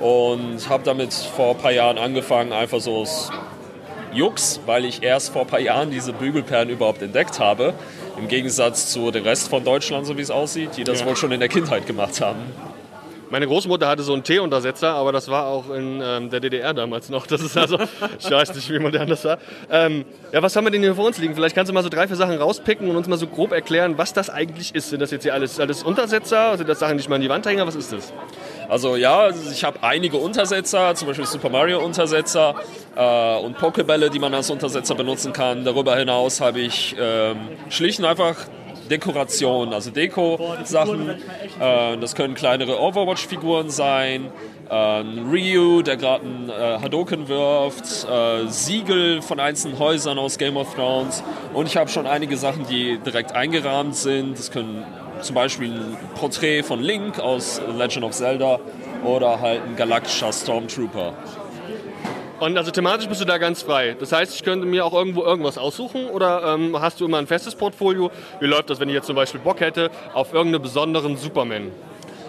Und 0.00 0.68
habe 0.68 0.82
damit 0.82 1.14
vor 1.14 1.52
ein 1.52 1.58
paar 1.58 1.70
Jahren 1.70 1.96
angefangen, 1.98 2.52
einfach 2.52 2.80
so 2.80 2.96
aus 2.96 3.30
Jux, 4.12 4.60
weil 4.66 4.84
ich 4.86 5.04
erst 5.04 5.32
vor 5.32 5.42
ein 5.42 5.46
paar 5.46 5.60
Jahren 5.60 5.92
diese 5.92 6.12
Bügelperlen 6.12 6.70
überhaupt 6.70 7.00
entdeckt 7.00 7.38
habe. 7.38 7.74
Im 8.18 8.26
Gegensatz 8.26 8.90
zu 8.90 9.12
dem 9.12 9.22
Rest 9.22 9.48
von 9.48 9.62
Deutschland, 9.62 10.04
so 10.04 10.18
wie 10.18 10.22
es 10.22 10.32
aussieht, 10.32 10.70
die 10.76 10.82
das 10.82 11.00
Ja. 11.02 11.06
wohl 11.06 11.14
schon 11.16 11.30
in 11.30 11.38
der 11.38 11.48
Kindheit 11.48 11.86
gemacht 11.86 12.20
haben. 12.20 12.40
Meine 13.30 13.46
Großmutter 13.46 13.88
hatte 13.88 14.02
so 14.02 14.12
einen 14.12 14.22
T-Untersetzer, 14.22 14.94
aber 14.94 15.12
das 15.12 15.28
war 15.28 15.46
auch 15.46 15.70
in 15.70 16.00
ähm, 16.02 16.30
der 16.30 16.40
DDR 16.40 16.74
damals 16.74 17.08
noch. 17.08 17.26
Das 17.26 17.40
ist 17.40 17.56
also, 17.56 17.78
ich 18.18 18.30
weiß 18.30 18.54
nicht, 18.54 18.70
wie 18.70 18.78
modern 18.78 19.08
das 19.08 19.24
war. 19.24 19.38
Ähm, 19.70 20.04
ja, 20.32 20.42
was 20.42 20.54
haben 20.54 20.64
wir 20.64 20.70
denn 20.70 20.82
hier 20.82 20.94
vor 20.94 21.06
uns 21.06 21.18
liegen? 21.18 21.34
Vielleicht 21.34 21.54
kannst 21.54 21.70
du 21.70 21.74
mal 21.74 21.82
so 21.82 21.88
drei, 21.88 22.06
vier 22.06 22.16
Sachen 22.16 22.36
rauspicken 22.36 22.88
und 22.88 22.96
uns 22.96 23.08
mal 23.08 23.16
so 23.16 23.26
grob 23.26 23.52
erklären, 23.52 23.98
was 23.98 24.12
das 24.12 24.30
eigentlich 24.30 24.74
ist. 24.74 24.90
Sind 24.90 25.00
das 25.00 25.10
jetzt 25.10 25.22
hier 25.22 25.34
alles, 25.34 25.58
alles 25.58 25.82
Untersetzer? 25.82 26.56
Sind 26.56 26.68
das 26.68 26.78
Sachen, 26.78 26.96
die 26.96 27.02
ich 27.02 27.08
mal 27.08 27.16
an 27.16 27.22
die 27.22 27.28
Wand 27.28 27.46
hänge? 27.46 27.66
Was 27.66 27.74
ist 27.74 27.92
das? 27.92 28.12
Also 28.68 28.96
ja, 28.96 29.30
ich 29.30 29.64
habe 29.64 29.82
einige 29.82 30.16
Untersetzer, 30.16 30.94
zum 30.94 31.08
Beispiel 31.08 31.26
Super 31.26 31.50
Mario 31.50 31.84
Untersetzer 31.84 32.54
äh, 32.96 33.36
und 33.38 33.58
Pokebälle, 33.58 34.10
die 34.10 34.18
man 34.18 34.34
als 34.34 34.50
Untersetzer 34.50 34.94
benutzen 34.94 35.32
kann. 35.32 35.64
Darüber 35.64 35.96
hinaus 35.96 36.40
habe 36.40 36.60
ich 36.60 36.94
ähm, 36.98 37.36
schlicht 37.68 37.98
und 37.98 38.06
einfach 38.06 38.36
Dekoration, 38.90 39.72
also 39.72 39.90
Deko-Sachen. 39.90 41.10
Äh, 41.60 41.96
das 41.98 42.14
können 42.14 42.34
kleinere 42.34 42.80
Overwatch-Figuren 42.80 43.70
sein. 43.70 44.30
Äh, 44.68 44.74
Ryu, 44.74 45.82
der 45.82 45.96
gerade 45.96 46.24
einen 46.24 46.48
äh, 46.48 46.78
Hadoken 46.82 47.28
wirft, 47.28 48.06
äh, 48.08 48.46
Siegel 48.48 49.20
von 49.22 49.38
einzelnen 49.40 49.78
Häusern 49.78 50.18
aus 50.18 50.38
Game 50.38 50.56
of 50.56 50.74
Thrones 50.74 51.22
und 51.52 51.66
ich 51.66 51.76
habe 51.76 51.90
schon 51.90 52.06
einige 52.06 52.36
Sachen, 52.36 52.66
die 52.66 52.98
direkt 52.98 53.32
eingerahmt 53.32 53.94
sind. 53.94 54.38
Das 54.38 54.50
können 54.50 54.84
zum 55.20 55.34
Beispiel 55.34 55.70
ein 55.70 55.96
Porträt 56.18 56.62
von 56.62 56.80
Link 56.80 57.18
aus 57.18 57.60
Legend 57.76 58.04
of 58.04 58.12
Zelda 58.12 58.58
oder 59.04 59.40
halt 59.40 59.62
ein 59.64 59.76
galaktischer 59.76 60.32
Stormtrooper. 60.32 61.12
Und 62.40 62.58
also 62.58 62.70
thematisch 62.70 63.06
bist 63.06 63.20
du 63.20 63.24
da 63.24 63.38
ganz 63.38 63.62
frei. 63.62 63.96
Das 63.98 64.12
heißt, 64.12 64.34
ich 64.34 64.42
könnte 64.42 64.66
mir 64.66 64.84
auch 64.84 64.92
irgendwo 64.92 65.22
irgendwas 65.22 65.56
aussuchen 65.56 66.06
oder 66.06 66.54
ähm, 66.54 66.80
hast 66.80 67.00
du 67.00 67.04
immer 67.04 67.18
ein 67.18 67.26
festes 67.26 67.54
Portfolio? 67.54 68.10
Wie 68.40 68.46
läuft 68.46 68.70
das, 68.70 68.80
wenn 68.80 68.88
ich 68.88 68.94
jetzt 68.94 69.06
zum 69.06 69.16
Beispiel 69.16 69.40
Bock 69.40 69.60
hätte 69.60 69.90
auf 70.12 70.32
irgendeinen 70.32 70.62
besonderen 70.62 71.16
Superman? 71.16 71.70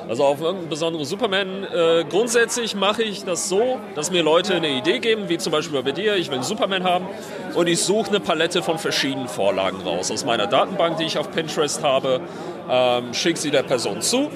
Also 0.07 0.23
auf 0.23 0.39
irgendeinen 0.39 0.69
besonderen 0.69 1.05
Superman. 1.05 1.63
Äh, 1.63 2.05
grundsätzlich 2.07 2.75
mache 2.75 3.01
ich 3.01 3.23
das 3.23 3.49
so, 3.49 3.79
dass 3.95 4.11
mir 4.11 4.21
Leute 4.21 4.53
eine 4.53 4.69
Idee 4.69 4.99
geben, 4.99 5.29
wie 5.29 5.39
zum 5.39 5.51
Beispiel 5.51 5.81
bei 5.81 5.91
dir, 5.91 6.15
ich 6.15 6.27
will 6.27 6.35
einen 6.35 6.43
Superman 6.43 6.83
haben 6.83 7.07
und 7.55 7.67
ich 7.67 7.81
suche 7.81 8.09
eine 8.09 8.19
Palette 8.19 8.61
von 8.61 8.77
verschiedenen 8.77 9.27
Vorlagen 9.27 9.81
raus 9.81 10.11
aus 10.11 10.23
meiner 10.23 10.45
Datenbank, 10.45 10.97
die 10.97 11.05
ich 11.05 11.17
auf 11.17 11.31
Pinterest 11.31 11.83
habe, 11.83 12.21
ähm, 12.69 13.13
schicke 13.15 13.39
sie 13.39 13.49
der 13.49 13.63
Person 13.63 14.01
zu 14.01 14.29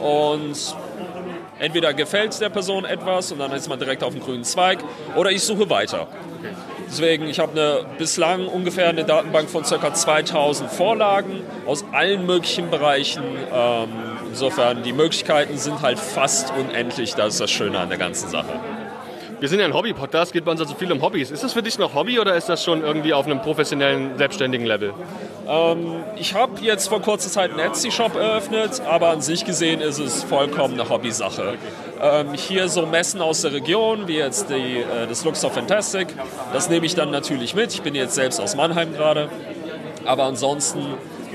und 0.00 0.56
entweder 1.58 1.94
gefällt 1.94 2.40
der 2.40 2.50
Person 2.50 2.84
etwas 2.84 3.32
und 3.32 3.38
dann 3.38 3.52
ist 3.52 3.68
man 3.68 3.78
direkt 3.78 4.02
auf 4.02 4.12
dem 4.12 4.22
grünen 4.22 4.44
Zweig 4.44 4.78
oder 5.16 5.30
ich 5.30 5.42
suche 5.42 5.68
weiter. 5.70 6.06
Deswegen, 6.86 7.26
ich 7.26 7.38
habe 7.38 7.52
eine, 7.52 7.84
bislang 7.98 8.46
ungefähr 8.46 8.88
eine 8.88 9.04
Datenbank 9.04 9.50
von 9.50 9.62
ca. 9.62 9.92
2000 9.92 10.70
Vorlagen 10.70 11.42
aus 11.66 11.84
allen 11.92 12.24
möglichen 12.24 12.70
Bereichen. 12.70 13.22
Ähm, 13.52 13.88
insofern, 14.28 14.82
die 14.82 14.94
Möglichkeiten 14.94 15.58
sind 15.58 15.82
halt 15.82 15.98
fast 15.98 16.52
unendlich. 16.58 17.14
Das 17.14 17.34
ist 17.34 17.40
das 17.40 17.50
Schöne 17.50 17.78
an 17.78 17.90
der 17.90 17.98
ganzen 17.98 18.30
Sache. 18.30 18.58
Wir 19.40 19.48
sind 19.48 19.60
ja 19.60 19.66
ein 19.66 19.74
Hobby-Podcast, 19.74 20.32
geht 20.32 20.44
bei 20.44 20.50
uns 20.50 20.60
also 20.60 20.74
viel 20.74 20.90
um 20.90 21.00
Hobbys. 21.00 21.30
Ist 21.30 21.44
das 21.44 21.52
für 21.52 21.62
dich 21.62 21.78
noch 21.78 21.94
Hobby 21.94 22.18
oder 22.18 22.34
ist 22.34 22.48
das 22.48 22.64
schon 22.64 22.82
irgendwie 22.82 23.14
auf 23.14 23.24
einem 23.24 23.40
professionellen, 23.40 24.18
selbstständigen 24.18 24.66
Level? 24.66 24.92
Ähm, 25.46 26.02
ich 26.16 26.34
habe 26.34 26.60
jetzt 26.60 26.88
vor 26.88 27.00
kurzer 27.00 27.30
Zeit 27.30 27.52
einen 27.52 27.60
Etsy-Shop 27.60 28.16
eröffnet, 28.16 28.82
aber 28.84 29.10
an 29.10 29.20
sich 29.20 29.44
gesehen 29.44 29.80
ist 29.80 30.00
es 30.00 30.24
vollkommen 30.24 30.74
eine 30.74 30.88
Hobbysache. 30.88 31.54
Ähm, 32.02 32.34
hier 32.34 32.68
so 32.68 32.84
Messen 32.84 33.20
aus 33.20 33.42
der 33.42 33.52
Region, 33.52 34.08
wie 34.08 34.16
jetzt 34.16 34.50
die, 34.50 34.78
äh, 34.78 35.06
das 35.08 35.24
Luxor 35.24 35.52
Fantastic, 35.52 36.08
das 36.52 36.68
nehme 36.68 36.86
ich 36.86 36.96
dann 36.96 37.12
natürlich 37.12 37.54
mit. 37.54 37.72
Ich 37.72 37.82
bin 37.82 37.94
jetzt 37.94 38.16
selbst 38.16 38.40
aus 38.40 38.56
Mannheim 38.56 38.92
gerade. 38.92 39.28
Aber 40.04 40.24
ansonsten 40.24 40.80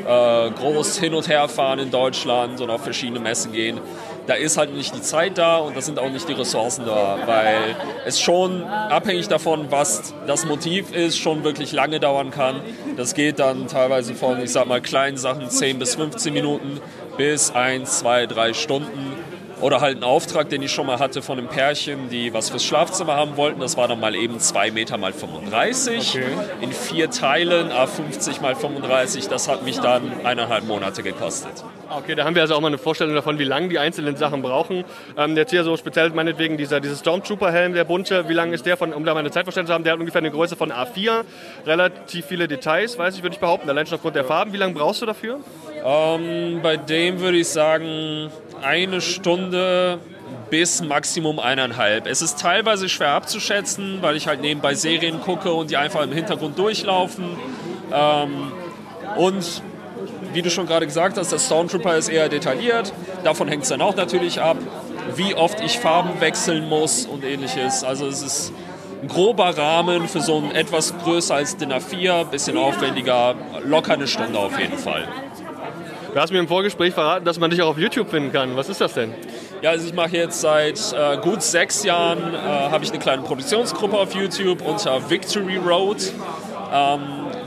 äh, 0.05 0.51
groß 0.51 0.97
hin 0.99 1.13
und 1.13 1.29
her 1.29 1.47
fahren 1.47 1.79
in 1.79 1.89
Deutschland 1.89 2.59
und 2.59 2.69
auf 2.69 2.83
verschiedene 2.83 3.21
Messen 3.21 3.53
gehen 3.53 3.79
da 4.27 4.35
ist 4.35 4.57
halt 4.57 4.73
nicht 4.73 4.95
die 4.95 5.01
Zeit 5.01 5.37
da 5.37 5.57
und 5.57 5.75
da 5.75 5.81
sind 5.81 5.99
auch 5.99 6.09
nicht 6.09 6.27
die 6.27 6.33
Ressourcen 6.33 6.85
da, 6.85 7.17
weil 7.25 7.75
es 8.05 8.19
schon 8.19 8.63
abhängig 8.63 9.27
davon, 9.27 9.67
was 9.69 10.13
das 10.27 10.45
Motiv 10.45 10.93
ist, 10.93 11.17
schon 11.17 11.43
wirklich 11.43 11.71
lange 11.71 11.99
dauern 11.99 12.31
kann. 12.31 12.61
Das 12.95 13.13
geht 13.13 13.39
dann 13.39 13.67
teilweise 13.67 14.13
von, 14.15 14.41
ich 14.41 14.51
sag 14.51 14.67
mal, 14.67 14.81
kleinen 14.81 15.17
Sachen 15.17 15.49
10 15.49 15.79
bis 15.79 15.95
15 15.95 16.33
Minuten 16.33 16.79
bis 17.17 17.51
1, 17.51 17.99
2, 17.99 18.27
3 18.27 18.53
Stunden 18.53 19.22
oder 19.63 19.79
halt 19.79 19.97
ein 19.97 20.03
Auftrag, 20.03 20.49
den 20.49 20.61
ich 20.61 20.71
schon 20.71 20.85
mal 20.85 20.99
hatte 20.99 21.21
von 21.21 21.37
einem 21.37 21.47
Pärchen, 21.47 22.09
die 22.09 22.33
was 22.33 22.49
fürs 22.49 22.65
Schlafzimmer 22.65 23.15
haben 23.15 23.37
wollten. 23.37 23.61
Das 23.61 23.77
war 23.77 23.87
dann 23.87 23.99
mal 23.99 24.13
eben 24.13 24.37
2 24.37 24.71
Meter 24.71 24.97
mal 24.97 25.13
35 25.13 26.19
okay. 26.19 26.25
in 26.59 26.73
vier 26.73 27.09
Teilen, 27.09 27.71
A50 27.71 28.41
mal 28.41 28.55
35. 28.55 29.29
Das 29.29 29.47
hat 29.47 29.63
mich 29.63 29.79
dann 29.79 30.11
eineinhalb 30.25 30.65
Monate 30.65 31.01
gekostet. 31.01 31.63
Okay, 31.89 32.15
da 32.15 32.25
haben 32.25 32.35
wir 32.35 32.41
also 32.41 32.55
auch 32.55 32.59
mal 32.59 32.67
eine 32.67 32.77
Vorstellung 32.77 33.15
davon, 33.15 33.39
wie 33.39 33.45
lange 33.45 33.69
die 33.69 33.79
einzelnen 33.79 34.17
Sachen 34.17 34.41
brauchen. 34.41 34.83
Ähm, 35.17 35.37
jetzt 35.37 35.51
hier 35.51 35.63
so 35.63 35.77
speziell 35.77 36.09
meinetwegen 36.09 36.57
dieser, 36.57 36.81
dieser 36.81 36.95
Stormtrooper-Helm, 36.95 37.73
der 37.73 37.85
bunte, 37.85 38.27
wie 38.27 38.33
lang 38.33 38.51
ist 38.51 38.65
der, 38.65 38.75
von, 38.75 38.91
um 38.93 39.05
da 39.05 39.13
mal 39.13 39.21
eine 39.21 39.31
Zeitverständnis 39.31 39.69
zu 39.69 39.73
haben, 39.75 39.83
der 39.83 39.93
hat 39.93 39.99
ungefähr 39.99 40.19
eine 40.19 40.31
Größe 40.31 40.55
von 40.55 40.71
A4, 40.71 41.21
relativ 41.65 42.25
viele 42.25 42.47
Details, 42.47 42.97
weiß 42.97 43.15
ich, 43.15 43.23
würde 43.23 43.35
ich 43.35 43.39
behaupten, 43.39 43.69
allein 43.69 43.85
schon 43.85 43.95
aufgrund 43.95 44.15
der 44.15 44.25
Farben. 44.25 44.51
Wie 44.51 44.57
lange 44.57 44.73
brauchst 44.73 45.01
du 45.03 45.05
dafür? 45.05 45.39
Ähm, 45.85 46.61
bei 46.63 46.77
dem 46.77 47.19
würde 47.19 47.37
ich 47.37 47.47
sagen, 47.47 48.31
eine 48.63 49.01
Stunde 49.01 49.99
bis 50.49 50.81
Maximum 50.83 51.39
eineinhalb. 51.39 52.05
Es 52.07 52.21
ist 52.21 52.39
teilweise 52.39 52.87
schwer 52.89 53.09
abzuschätzen, 53.09 53.99
weil 54.01 54.15
ich 54.15 54.27
halt 54.27 54.41
nebenbei 54.41 54.75
Serien 54.75 55.19
gucke 55.21 55.51
und 55.51 55.71
die 55.71 55.77
einfach 55.77 56.03
im 56.03 56.11
Hintergrund 56.11 56.57
durchlaufen. 56.57 57.25
Ähm, 57.91 58.51
und 59.17 59.61
wie 60.33 60.41
du 60.41 60.49
schon 60.49 60.65
gerade 60.65 60.85
gesagt 60.85 61.17
hast, 61.17 61.31
der 61.31 61.39
Stormtrooper 61.39 61.97
ist 61.97 62.09
eher 62.09 62.29
detailliert. 62.29 62.93
Davon 63.23 63.47
hängt 63.47 63.63
es 63.63 63.69
dann 63.69 63.81
auch 63.81 63.95
natürlich 63.95 64.41
ab, 64.41 64.57
wie 65.15 65.35
oft 65.35 65.61
ich 65.61 65.79
Farben 65.79 66.21
wechseln 66.21 66.69
muss 66.69 67.05
und 67.05 67.23
ähnliches. 67.23 67.83
Also 67.83 68.07
es 68.07 68.21
ist 68.21 68.53
ein 69.01 69.07
grober 69.07 69.57
Rahmen 69.57 70.07
für 70.07 70.21
so 70.21 70.37
ein 70.37 70.51
etwas 70.51 70.97
größer 71.03 71.35
als 71.35 71.57
DIN 71.57 71.73
A4, 71.73 72.25
bisschen 72.25 72.57
aufwendiger, 72.57 73.35
locker 73.65 73.93
eine 73.93 74.07
Stunde 74.07 74.39
auf 74.39 74.57
jeden 74.59 74.77
Fall. 74.77 75.07
Du 76.13 76.19
hast 76.19 76.31
mir 76.31 76.37
im 76.37 76.47
Vorgespräch 76.47 76.93
verraten, 76.93 77.25
dass 77.25 77.39
man 77.39 77.49
dich 77.49 77.59
auch 77.63 77.69
auf 77.69 77.79
YouTube 77.79 78.07
finden 78.07 78.31
kann. 78.31 78.55
Was 78.55 78.69
ist 78.69 78.79
das 78.79 78.93
denn? 78.93 79.15
Ja, 79.63 79.71
also 79.71 79.87
ich 79.87 79.95
mache 79.95 80.15
jetzt 80.15 80.41
seit 80.41 80.79
äh, 80.93 81.17
gut 81.17 81.41
sechs 81.41 81.83
Jahren 81.83 82.35
äh, 82.35 82.37
habe 82.37 82.83
ich 82.83 82.91
eine 82.91 82.99
kleine 82.99 83.23
Produktionsgruppe 83.23 83.97
auf 83.97 84.13
YouTube 84.13 84.61
unter 84.61 85.09
Victory 85.09 85.57
Road. 85.57 86.13
Ähm, 86.71 87.01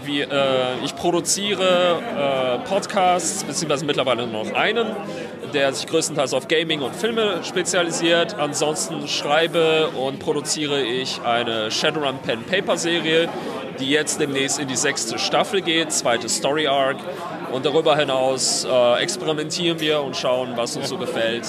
wie, 0.05 0.23
äh, 0.23 0.29
ich 0.85 0.97
produziere 0.97 2.01
äh, 2.65 2.69
Podcasts, 2.69 3.45
beziehungsweise 3.45 3.85
mittlerweile 3.85 4.27
nur 4.27 4.45
noch 4.45 4.55
einen, 4.55 4.97
der 5.55 5.73
sich 5.73 5.87
größtenteils 5.87 6.35
auf 6.35 6.49
Gaming 6.49 6.81
und 6.81 6.97
Filme 6.97 7.45
spezialisiert. 7.45 8.35
Ansonsten 8.35 9.07
schreibe 9.07 9.91
und 9.91 10.19
produziere 10.19 10.83
ich 10.83 11.21
eine 11.23 11.71
Shadowrun 11.71 12.19
Pen 12.19 12.43
Paper 12.43 12.77
Serie, 12.77 13.29
die 13.79 13.91
jetzt 13.91 14.21
demnächst 14.21 14.59
in 14.59 14.67
die 14.67 14.77
sechste 14.77 15.21
Staffel 15.21 15.61
geht, 15.61 15.93
zweite 15.93 16.29
Story 16.29 16.67
Arc. 16.67 16.97
Und 17.53 17.65
darüber 17.65 17.97
hinaus 17.97 18.65
äh, 18.65 19.03
experimentieren 19.03 19.79
wir 19.81 20.03
und 20.03 20.17
schauen, 20.17 20.53
was 20.57 20.77
uns 20.77 20.89
so 20.89 20.99
gefällt. 20.99 21.47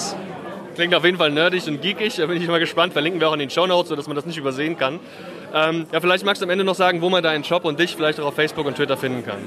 Klingt 0.74 0.94
auf 0.94 1.04
jeden 1.04 1.18
Fall 1.18 1.30
nerdig 1.30 1.66
und 1.66 1.82
geekig. 1.82 2.16
Da 2.16 2.26
bin 2.26 2.40
ich 2.40 2.46
mal 2.46 2.60
gespannt. 2.60 2.92
Verlinken 2.92 3.20
wir 3.20 3.28
auch 3.28 3.32
in 3.32 3.40
den 3.40 3.50
Show 3.50 3.66
Notes, 3.66 3.88
sodass 3.88 4.06
man 4.06 4.14
das 4.14 4.26
nicht 4.26 4.38
übersehen 4.38 4.78
kann. 4.78 5.00
Ähm, 5.52 5.86
ja, 5.90 6.00
vielleicht 6.00 6.24
magst 6.24 6.40
du 6.40 6.46
am 6.46 6.50
Ende 6.50 6.64
noch 6.64 6.76
sagen, 6.76 7.02
wo 7.02 7.10
man 7.10 7.22
deinen 7.22 7.42
Shop 7.42 7.64
und 7.64 7.80
dich 7.80 7.96
vielleicht 7.96 8.20
auch 8.20 8.26
auf 8.26 8.34
Facebook 8.34 8.66
und 8.66 8.76
Twitter 8.76 8.96
finden 8.96 9.24
kann. 9.24 9.38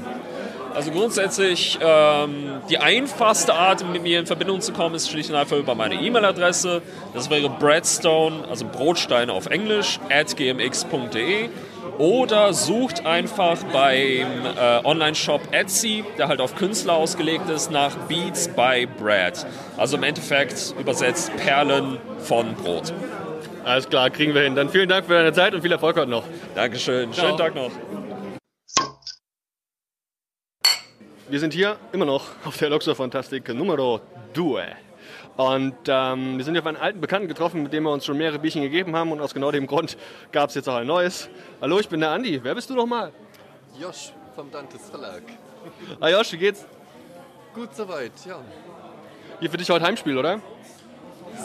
Also 0.74 0.92
grundsätzlich 0.92 1.78
ähm, 1.82 2.62
die 2.70 2.78
einfachste 2.78 3.54
Art, 3.54 3.86
mit 3.92 4.04
mir 4.04 4.20
in 4.20 4.26
Verbindung 4.26 4.62
zu 4.62 4.72
kommen, 4.72 4.96
ist 4.96 5.10
schlicht 5.10 5.30
und 5.30 5.36
einfach 5.36 5.58
über 5.58 5.76
meine 5.76 5.96
E-Mail-Adresse. 5.96 6.82
Das 7.14 7.30
wäre 7.30 7.50
breadstone, 7.50 8.46
also 8.50 8.66
Brotstein 8.66 9.30
auf 9.30 9.48
Englisch, 9.48 10.00
at 10.10 10.36
gmx.de. 10.36 11.50
Oder 11.98 12.54
sucht 12.54 13.06
einfach 13.06 13.64
beim 13.72 14.46
äh, 14.46 14.84
Online-Shop 14.84 15.42
Etsy, 15.52 16.04
der 16.18 16.28
halt 16.28 16.42
auf 16.42 16.56
Künstler 16.56 16.94
ausgelegt 16.94 17.50
ist, 17.50 17.72
nach 17.72 17.96
Beats 18.08 18.48
by 18.48 18.88
Bread. 18.98 19.46
Also 19.78 19.98
im 19.98 20.04
Endeffekt 20.04 20.74
übersetzt 20.80 21.36
Perlen 21.38 22.00
von 22.20 22.56
Brot. 22.56 22.94
Alles 23.64 23.88
klar, 23.88 24.10
kriegen 24.10 24.34
wir 24.34 24.42
hin. 24.42 24.56
Dann 24.56 24.70
vielen 24.70 24.90
Dank 24.90 25.06
für 25.06 25.14
deine 25.14 25.34
Zeit 25.34 25.54
und 25.54 25.62
viel 25.62 25.72
Erfolg 25.72 25.98
heute 25.98 26.10
noch. 26.10 26.24
Dankeschön. 26.56 27.14
Ciao. 27.14 27.28
Schönen 27.28 27.38
Tag 27.38 27.56
noch. 27.56 27.72
Wir 31.30 31.40
sind 31.40 31.54
hier 31.54 31.78
immer 31.94 32.06
noch 32.06 32.26
auf 32.44 32.58
der 32.58 32.70
Luxor 32.70 32.96
Fantastik 32.96 33.48
Numero 33.54 34.02
2. 34.34 34.91
Und 35.38 35.76
ähm, 35.88 36.38
wir 36.38 36.46
sind 36.46 36.58
auf 36.58 36.66
einen 36.66 36.78
alten 36.78 37.02
Bekannten 37.02 37.28
getroffen, 37.28 37.64
mit 37.64 37.74
dem 37.74 37.84
wir 37.84 37.92
uns 37.92 38.06
schon 38.06 38.18
mehrere 38.18 38.40
Bierchen 38.40 38.62
gegeben 38.62 38.96
haben. 38.96 39.12
Und 39.12 39.22
aus 39.22 39.34
genau 39.34 39.52
dem 39.52 39.68
Grund 39.68 39.98
gab 40.32 40.50
es 40.50 40.56
jetzt 40.56 40.68
auch 40.68 40.76
ein 40.76 40.88
neues. 40.88 41.30
Hallo, 41.62 41.80
ich 41.80 41.90
bin 41.90 42.00
der 42.00 42.12
Andi. 42.12 42.40
Wer 42.44 42.56
bist 42.56 42.70
du 42.70 42.76
nochmal? 42.76 43.12
Josh 43.80 44.12
vom 44.36 44.52
Dantes 44.52 44.90
Verlag. 44.90 45.24
Ah 46.00 46.10
Josh, 46.10 46.34
wie 46.34 46.38
geht's? 46.38 46.66
Gut 47.54 47.76
soweit, 47.76 48.12
ja. 48.26 48.40
Hier 49.40 49.50
für 49.50 49.58
dich 49.58 49.70
heute 49.70 49.86
Heimspiel, 49.86 50.18
oder? 50.18 50.40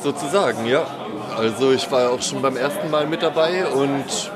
Sozusagen, 0.03 0.67
ja. 0.67 0.87
Also 1.37 1.73
ich 1.73 1.91
war 1.91 2.11
auch 2.11 2.23
schon 2.23 2.43
beim 2.43 2.57
ersten 2.57 2.91
Mal 2.91 3.07
mit 3.07 3.23
dabei 3.23 3.67
und 3.67 4.31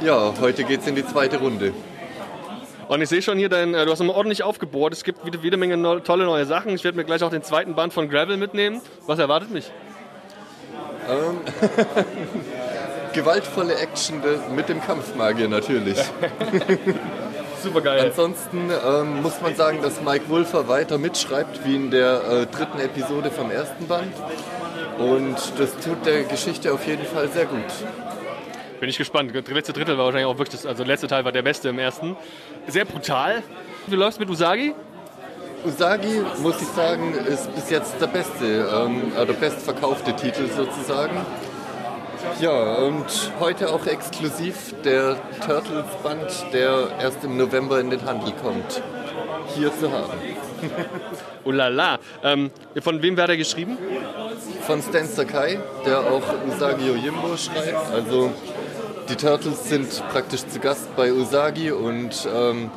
ja, 0.00 0.32
heute 0.40 0.64
geht's 0.64 0.86
in 0.86 0.94
die 0.94 1.06
zweite 1.06 1.38
Runde. 1.38 1.72
Und 2.88 3.02
ich 3.02 3.08
sehe 3.10 3.20
schon 3.20 3.36
hier, 3.38 3.50
dein, 3.50 3.74
äh, 3.74 3.84
du 3.84 3.92
hast 3.92 4.00
immer 4.00 4.14
ordentlich 4.14 4.42
aufgebohrt. 4.42 4.94
Es 4.94 5.04
gibt 5.04 5.24
wieder, 5.24 5.38
jede 5.42 5.58
Menge 5.58 5.76
no 5.76 6.00
tolle 6.00 6.24
neue 6.24 6.46
Sachen. 6.46 6.74
Ich 6.74 6.84
werde 6.84 6.96
mir 6.96 7.04
gleich 7.04 7.22
auch 7.22 7.30
den 7.30 7.42
zweiten 7.42 7.74
Band 7.74 7.92
von 7.92 8.08
Gravel 8.08 8.38
mitnehmen. 8.38 8.80
Was 9.06 9.18
erwartet 9.18 9.50
mich? 9.50 9.70
Ähm, 11.08 11.38
gewaltvolle 13.12 13.74
Action 13.76 14.22
mit 14.56 14.70
dem 14.70 14.80
Kampfmagier 14.80 15.48
natürlich. 15.48 15.98
Super 17.62 17.80
geil. 17.82 18.06
Ansonsten 18.06 18.70
ähm, 18.70 19.22
muss 19.22 19.40
man 19.42 19.54
sagen, 19.54 19.82
dass 19.82 20.00
Mike 20.00 20.28
Wulfer 20.28 20.68
weiter 20.68 20.96
mitschreibt 20.96 21.66
wie 21.66 21.76
in 21.76 21.90
der 21.90 22.22
äh, 22.22 22.46
dritten 22.46 22.78
Episode 22.78 23.30
vom 23.30 23.50
ersten 23.50 23.86
Band. 23.86 24.14
Und 24.98 25.36
das 25.58 25.76
tut 25.84 26.06
der 26.06 26.24
Geschichte 26.24 26.72
auf 26.72 26.86
jeden 26.86 27.04
Fall 27.04 27.28
sehr 27.28 27.46
gut. 27.46 27.64
Bin 28.80 28.88
ich 28.88 28.98
gespannt. 28.98 29.34
Der 29.34 29.54
letzte 29.54 29.72
Drittel 29.72 29.98
war 29.98 30.04
wahrscheinlich 30.04 30.26
auch 30.26 30.38
wirklich, 30.38 30.60
das, 30.60 30.66
also 30.66 30.84
der 30.84 30.92
letzte 30.92 31.08
Teil 31.08 31.24
war 31.24 31.32
der 31.32 31.42
beste 31.42 31.70
im 31.70 31.78
ersten. 31.78 32.16
Sehr 32.66 32.84
brutal. 32.84 33.42
Wie 33.86 33.96
läufst 33.96 34.20
mit 34.20 34.30
Usagi? 34.30 34.74
Usagi, 35.64 36.22
muss 36.40 36.62
ich 36.62 36.68
sagen, 36.68 37.14
ist 37.26 37.52
bis 37.54 37.70
jetzt 37.70 38.00
der 38.00 38.06
beste, 38.06 38.44
ähm, 38.46 39.12
der 39.16 39.32
bestverkaufte 39.32 40.14
Titel 40.14 40.48
sozusagen. 40.48 41.16
Ja, 42.40 42.76
und 42.76 43.32
heute 43.40 43.70
auch 43.70 43.84
exklusiv 43.86 44.74
der 44.84 45.16
Turtles-Band, 45.44 46.52
der 46.52 46.88
erst 47.00 47.24
im 47.24 47.36
November 47.36 47.80
in 47.80 47.90
den 47.90 48.04
Handel 48.04 48.32
kommt, 48.40 48.80
hier 49.56 49.72
zu 49.76 49.90
haben. 49.90 50.12
oh 51.44 51.50
la 51.50 51.68
la. 51.68 51.98
Ähm, 52.22 52.50
von 52.80 53.02
wem 53.02 53.16
wäre 53.16 53.28
der 53.28 53.36
geschrieben? 53.36 53.76
Von 54.66 54.82
Stan 54.82 55.06
Sakai, 55.06 55.58
der 55.84 56.00
auch 56.00 56.22
Usagi 56.46 56.86
Yojimbo 56.86 57.36
schreibt. 57.36 57.92
Also 57.92 58.30
die 59.08 59.16
Turtles 59.16 59.68
sind 59.68 59.88
praktisch 60.10 60.46
zu 60.46 60.60
Gast 60.60 60.94
bei 60.96 61.12
Usagi 61.12 61.70
und 61.70 62.28
ähm, 62.34 62.70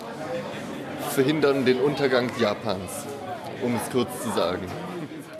verhindern 1.09 1.65
den 1.65 1.79
Untergang 1.79 2.31
Japans, 2.39 3.05
um 3.61 3.75
es 3.75 3.91
kurz 3.91 4.09
zu 4.21 4.29
sagen. 4.31 4.65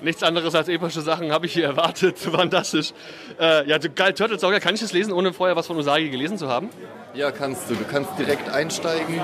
nichts 0.02 0.24
anderes 0.24 0.54
als 0.54 0.68
epische 0.68 1.02
Sachen 1.02 1.32
habe 1.32 1.46
ich 1.46 1.54
hier 1.54 1.66
erwartet. 1.66 2.18
Fantastisch. 2.20 2.94
Äh, 3.40 3.68
ja, 3.70 3.78
geil, 3.78 4.14
Turtle 4.14 4.38
Saga. 4.38 4.60
Kann 4.60 4.74
ich 4.76 4.82
das 4.82 4.92
lesen, 4.92 5.14
ohne 5.14 5.32
vorher 5.32 5.56
was 5.56 5.68
von 5.68 5.78
Usagi 5.78 6.10
gelesen 6.10 6.38
zu 6.38 6.50
haben? 6.50 6.70
Ja, 7.14 7.32
kannst 7.32 7.70
du. 7.70 7.76
Du 7.76 7.86
kannst 7.90 8.12
direkt 8.18 8.50
einsteigen 8.50 9.22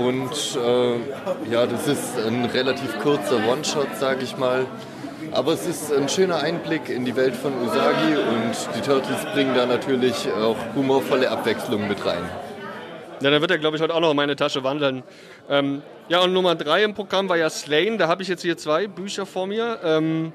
und 0.00 0.32
äh, 0.56 1.50
ja, 1.50 1.66
das 1.66 1.86
ist 1.86 2.18
ein 2.18 2.44
relativ 2.46 2.98
kurzer 3.00 3.46
One-Shot, 3.46 3.96
sage 3.98 4.22
ich 4.22 4.36
mal. 4.36 4.66
Aber 5.38 5.52
es 5.52 5.68
ist 5.68 5.92
ein 5.92 6.08
schöner 6.08 6.42
Einblick 6.42 6.88
in 6.88 7.04
die 7.04 7.14
Welt 7.14 7.36
von 7.36 7.52
Usagi 7.62 8.16
und 8.16 8.56
die 8.74 8.80
Turtles 8.80 9.24
bringen 9.32 9.54
da 9.54 9.66
natürlich 9.66 10.28
auch 10.32 10.56
humorvolle 10.74 11.30
Abwechslung 11.30 11.86
mit 11.86 12.04
rein. 12.04 12.28
Ja, 13.20 13.30
dann 13.30 13.40
wird 13.40 13.52
er, 13.52 13.58
glaube 13.58 13.76
ich, 13.76 13.82
heute 13.84 13.94
auch 13.94 14.00
noch 14.00 14.10
in 14.10 14.16
meine 14.16 14.34
Tasche 14.34 14.64
wandeln. 14.64 15.04
Ähm, 15.48 15.82
ja, 16.08 16.18
und 16.22 16.32
Nummer 16.32 16.56
drei 16.56 16.82
im 16.82 16.92
Programm 16.92 17.28
war 17.28 17.36
ja 17.36 17.48
Slain. 17.50 17.98
Da 17.98 18.08
habe 18.08 18.22
ich 18.22 18.28
jetzt 18.28 18.42
hier 18.42 18.56
zwei 18.56 18.88
Bücher 18.88 19.26
vor 19.26 19.46
mir. 19.46 19.78
Ähm, 19.84 20.32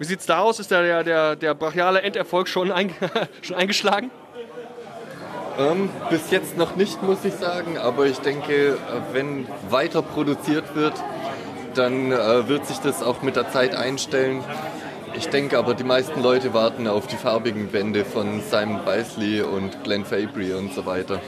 wie 0.00 0.12
es 0.12 0.26
da 0.26 0.40
aus? 0.40 0.58
Ist 0.58 0.72
da 0.72 0.82
der, 0.82 1.04
der, 1.04 1.36
der 1.36 1.54
brachiale 1.54 2.02
Enderfolg 2.02 2.48
schon, 2.48 2.72
ein, 2.72 2.92
schon 3.42 3.54
eingeschlagen? 3.54 4.10
Ähm, 5.56 5.88
bis 6.10 6.32
jetzt 6.32 6.58
noch 6.58 6.74
nicht, 6.74 7.00
muss 7.04 7.24
ich 7.24 7.34
sagen. 7.34 7.78
Aber 7.78 8.06
ich 8.06 8.18
denke, 8.18 8.76
wenn 9.12 9.46
weiter 9.70 10.02
produziert 10.02 10.74
wird, 10.74 10.94
dann 11.74 12.12
äh, 12.12 12.48
wird 12.48 12.66
sich 12.66 12.78
das 12.78 13.02
auch 13.02 13.22
mit 13.22 13.36
der 13.36 13.50
Zeit 13.50 13.74
einstellen. 13.74 14.42
Ich 15.16 15.28
denke 15.28 15.58
aber, 15.58 15.74
die 15.74 15.84
meisten 15.84 16.22
Leute 16.22 16.54
warten 16.54 16.88
auf 16.88 17.06
die 17.06 17.16
farbigen 17.16 17.68
Bände 17.68 18.04
von 18.04 18.40
Simon 18.40 18.84
Beisley 18.84 19.42
und 19.42 19.84
Glenn 19.84 20.04
Fabry 20.04 20.52
und 20.54 20.74
so 20.74 20.86
weiter. 20.86 21.20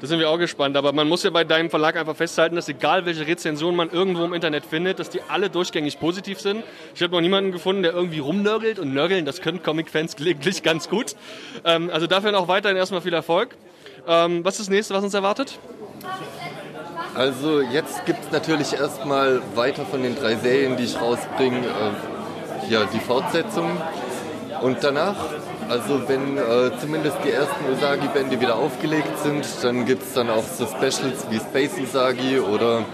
Da 0.00 0.08
sind 0.08 0.18
wir 0.18 0.28
auch 0.28 0.38
gespannt. 0.38 0.76
Aber 0.76 0.92
man 0.92 1.08
muss 1.08 1.22
ja 1.22 1.30
bei 1.30 1.44
deinem 1.44 1.70
Verlag 1.70 1.96
einfach 1.96 2.16
festhalten, 2.16 2.56
dass 2.56 2.68
egal 2.68 3.06
welche 3.06 3.26
Rezension 3.26 3.74
man 3.74 3.90
irgendwo 3.90 4.24
im 4.24 4.34
Internet 4.34 4.66
findet, 4.66 4.98
dass 4.98 5.08
die 5.08 5.22
alle 5.28 5.48
durchgängig 5.48 5.98
positiv 5.98 6.40
sind. 6.40 6.62
Ich 6.94 7.02
habe 7.02 7.12
noch 7.14 7.20
niemanden 7.20 7.52
gefunden, 7.52 7.82
der 7.82 7.94
irgendwie 7.94 8.18
rumnörgelt. 8.18 8.78
Und 8.78 8.92
nörgeln, 8.92 9.24
das 9.24 9.40
können 9.40 9.62
Comic-Fans 9.62 10.16
gelegentlich 10.16 10.62
ganz 10.62 10.90
gut. 10.90 11.14
Ähm, 11.64 11.88
also 11.90 12.06
dafür 12.06 12.32
noch 12.32 12.48
weiterhin 12.48 12.76
erstmal 12.76 13.00
viel 13.00 13.14
Erfolg. 13.14 13.56
Ähm, 14.06 14.44
was 14.44 14.54
ist 14.54 14.66
das 14.66 14.68
nächste, 14.68 14.92
was 14.92 15.04
uns 15.04 15.14
erwartet? 15.14 15.58
Also 17.14 17.60
jetzt 17.60 18.04
gibt 18.06 18.24
es 18.24 18.32
natürlich 18.32 18.72
erstmal 18.72 19.40
weiter 19.54 19.84
von 19.86 20.02
den 20.02 20.16
drei 20.16 20.34
Serien, 20.34 20.76
die 20.76 20.84
ich 20.84 21.00
rausbringe, 21.00 21.58
äh, 21.58 22.72
ja, 22.72 22.84
die 22.92 22.98
Fortsetzung. 22.98 23.70
Und 24.60 24.82
danach, 24.82 25.16
also 25.68 26.08
wenn 26.08 26.38
äh, 26.38 26.76
zumindest 26.80 27.18
die 27.24 27.30
ersten 27.30 27.72
Usagi-Bände 27.72 28.40
wieder 28.40 28.56
aufgelegt 28.56 29.18
sind, 29.22 29.46
dann 29.62 29.84
gibt 29.84 30.02
es 30.02 30.14
dann 30.14 30.28
auch 30.28 30.42
so 30.42 30.66
Specials 30.66 31.26
wie 31.30 31.38
Space 31.38 31.78
Usagi 31.80 32.40
oder 32.40 32.84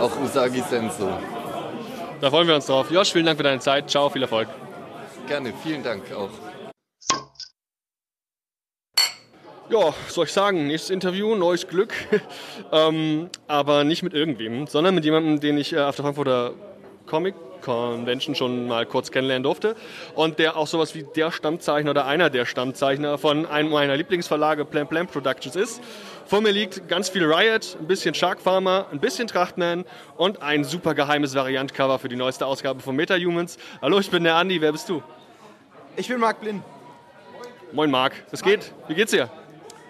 auch 0.00 0.10
Usagi 0.20 0.62
Senso. 0.68 1.10
Da 2.20 2.30
freuen 2.30 2.48
wir 2.48 2.56
uns 2.56 2.66
drauf. 2.66 2.90
Josh, 2.90 3.12
vielen 3.12 3.26
Dank 3.26 3.38
für 3.38 3.44
deine 3.44 3.60
Zeit. 3.60 3.88
Ciao, 3.88 4.08
viel 4.08 4.22
Erfolg. 4.22 4.48
Gerne, 5.26 5.52
vielen 5.62 5.82
Dank 5.82 6.02
auch. 6.12 6.49
Ja, 9.70 9.94
soll 10.08 10.24
ich 10.26 10.32
sagen, 10.32 10.66
nächstes 10.66 10.90
Interview, 10.90 11.34
neues 11.34 11.66
Glück. 11.66 11.92
ähm, 12.72 13.30
aber 13.46 13.84
nicht 13.84 14.02
mit 14.02 14.14
irgendwem, 14.14 14.66
sondern 14.66 14.94
mit 14.94 15.04
jemandem, 15.04 15.40
den 15.40 15.58
ich 15.58 15.72
äh, 15.72 15.80
auf 15.80 15.96
der 15.96 16.04
Frankfurter 16.04 16.52
Comic 17.06 17.34
Convention 17.60 18.34
schon 18.34 18.66
mal 18.68 18.86
kurz 18.86 19.10
kennenlernen 19.10 19.42
durfte. 19.42 19.76
Und 20.14 20.38
der 20.38 20.56
auch 20.56 20.66
sowas 20.66 20.94
wie 20.94 21.04
der 21.14 21.30
Stammzeichner 21.30 21.90
oder 21.90 22.06
einer 22.06 22.30
der 22.30 22.46
Stammzeichner 22.46 23.18
von 23.18 23.46
einem 23.46 23.70
meiner 23.70 23.96
Lieblingsverlage, 23.96 24.64
Plan 24.64 24.88
Plan 24.88 25.06
Productions 25.06 25.56
ist. 25.56 25.82
Vor 26.26 26.40
mir 26.40 26.52
liegt 26.52 26.88
ganz 26.88 27.08
viel 27.08 27.24
Riot, 27.24 27.76
ein 27.78 27.86
bisschen 27.86 28.14
Shark 28.14 28.40
Farmer, 28.40 28.86
ein 28.92 29.00
bisschen 29.00 29.26
Trachtman 29.26 29.84
und 30.16 30.42
ein 30.42 30.64
super 30.64 30.94
geheimes 30.94 31.34
Variantcover 31.34 31.98
für 31.98 32.08
die 32.08 32.16
neueste 32.16 32.46
Ausgabe 32.46 32.80
von 32.80 32.96
MetaHumans. 32.96 33.58
Hallo, 33.82 33.98
ich 33.98 34.10
bin 34.10 34.24
der 34.24 34.36
Andi, 34.36 34.60
wer 34.60 34.72
bist 34.72 34.88
du? 34.88 35.02
Ich 35.96 36.08
bin 36.08 36.18
Marc 36.18 36.40
Blind. 36.40 36.62
Moin 37.72 37.90
Marc, 37.90 38.14
was 38.30 38.42
geht? 38.42 38.72
Wie 38.88 38.94
geht's 38.94 39.12
dir? 39.12 39.28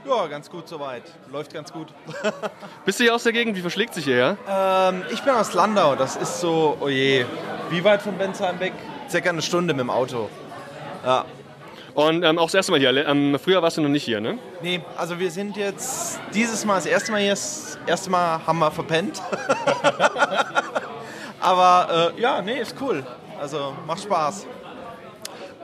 Ja, 0.07 0.27
ganz 0.29 0.49
gut 0.51 0.67
soweit. 0.67 1.03
Läuft 1.31 1.53
ganz 1.53 1.73
gut. 1.73 1.89
Bist 2.85 2.99
du 2.99 3.05
hier 3.05 3.15
aus 3.15 3.23
der 3.23 3.33
Gegend? 3.33 3.57
Wie 3.57 3.61
verschlägt 3.61 3.93
sich 3.95 4.05
hierher? 4.05 4.39
Ähm, 4.49 5.03
ich 5.13 5.23
bin 5.23 5.35
aus 5.35 5.53
Landau. 5.53 5.95
Das 5.95 6.17
ist 6.17 6.41
so, 6.41 6.77
oh 6.81 6.89
je, 6.89 7.27
wie 7.69 7.85
weit 7.85 8.01
von 8.01 8.17
Bensheim 8.17 8.59
weg? 8.61 8.73
Circa 9.11 9.29
eine 9.29 9.43
Stunde 9.43 9.75
mit 9.75 9.81
dem 9.81 9.91
Auto. 9.91 10.31
Ja. 11.05 11.27
Und 11.95 12.23
ähm, 12.23 12.39
auch 12.39 12.47
das 12.47 12.55
erste 12.55 12.73
Mal 12.73 12.81
hier. 12.81 13.07
Ähm, 13.07 13.39
früher 13.43 13.61
warst 13.63 13.77
du 13.77 13.83
noch 13.83 13.89
nicht 13.91 14.05
hier, 14.05 14.21
ne? 14.21 14.39
Nee, 14.63 14.81
also 14.97 15.19
wir 15.19 15.31
sind 15.31 15.57
jetzt 15.57 16.19
dieses 16.33 16.65
Mal 16.65 16.77
das 16.77 16.87
erste 16.87 17.13
Mal 17.13 17.21
hier. 17.21 17.31
Das 17.31 17.79
erste 17.87 18.11
Mal 18.11 18.47
haben 18.47 18.59
wir 18.59 18.71
verpennt. 18.71 19.21
Aber 21.41 22.13
äh, 22.17 22.21
ja, 22.21 22.41
nee, 22.41 22.59
ist 22.59 22.75
cool. 22.81 23.05
Also 23.39 23.75
macht 23.87 24.03
Spaß. 24.03 24.47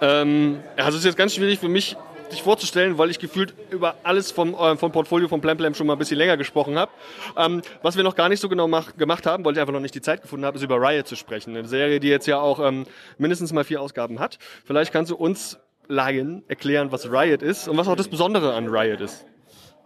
Ähm, 0.00 0.62
also 0.76 0.90
es 0.90 0.96
ist 0.96 1.04
jetzt 1.04 1.16
ganz 1.16 1.34
schwierig 1.34 1.58
für 1.58 1.68
mich, 1.68 1.96
dich 2.30 2.42
vorzustellen, 2.42 2.98
weil 2.98 3.10
ich 3.10 3.18
gefühlt 3.18 3.54
über 3.70 3.96
alles 4.02 4.30
vom, 4.30 4.54
äh, 4.54 4.76
vom 4.76 4.92
Portfolio 4.92 5.28
von 5.28 5.40
Plam 5.40 5.74
schon 5.74 5.86
mal 5.86 5.94
ein 5.94 5.98
bisschen 5.98 6.18
länger 6.18 6.36
gesprochen 6.36 6.78
habe. 6.78 6.90
Ähm, 7.36 7.62
was 7.82 7.96
wir 7.96 8.04
noch 8.04 8.16
gar 8.16 8.28
nicht 8.28 8.40
so 8.40 8.48
genau 8.48 8.68
mach, 8.68 8.96
gemacht 8.96 9.26
haben, 9.26 9.44
weil 9.44 9.54
ich 9.54 9.60
einfach 9.60 9.72
noch 9.72 9.80
nicht 9.80 9.94
die 9.94 10.00
Zeit 10.00 10.22
gefunden 10.22 10.44
habe, 10.44 10.56
ist 10.56 10.62
über 10.62 10.76
Riot 10.80 11.06
zu 11.06 11.16
sprechen. 11.16 11.56
Eine 11.56 11.68
Serie, 11.68 12.00
die 12.00 12.08
jetzt 12.08 12.26
ja 12.26 12.38
auch 12.38 12.60
ähm, 12.60 12.86
mindestens 13.18 13.52
mal 13.52 13.64
vier 13.64 13.80
Ausgaben 13.80 14.20
hat. 14.20 14.38
Vielleicht 14.64 14.92
kannst 14.92 15.10
du 15.10 15.16
uns 15.16 15.58
Laien 15.88 16.42
erklären, 16.48 16.90
was 16.92 17.10
Riot 17.10 17.42
ist 17.42 17.68
und 17.68 17.76
was 17.76 17.88
auch 17.88 17.96
das 17.96 18.08
Besondere 18.08 18.54
an 18.54 18.68
Riot 18.68 19.00
ist. 19.00 19.24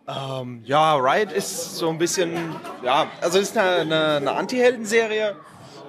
Ähm, 0.09 0.63
ja, 0.65 0.97
Riot 0.97 1.33
ist 1.33 1.77
so 1.77 1.89
ein 1.91 1.99
bisschen, 1.99 2.37
ja, 2.83 3.07
also 3.21 3.39
ist 3.39 3.57
eine, 3.57 3.81
eine, 3.83 4.17
eine 4.17 4.33
Anti-Helden-Serie. 4.33 5.37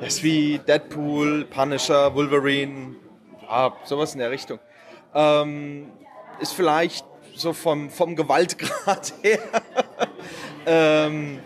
Ist 0.01 0.23
wie 0.23 0.59
Deadpool, 0.59 1.45
Punisher, 1.45 2.13
Wolverine, 2.15 2.95
ja, 3.43 3.71
sowas 3.83 4.13
in 4.13 4.19
der 4.19 4.31
Richtung. 4.31 4.59
Ähm, 5.13 5.91
ist 6.41 6.53
vielleicht 6.53 7.05
so 7.35 7.53
vom, 7.53 7.89
vom 7.89 8.15
Gewaltgrad 8.15 9.13
her, 9.21 9.39
ähm, 10.65 11.39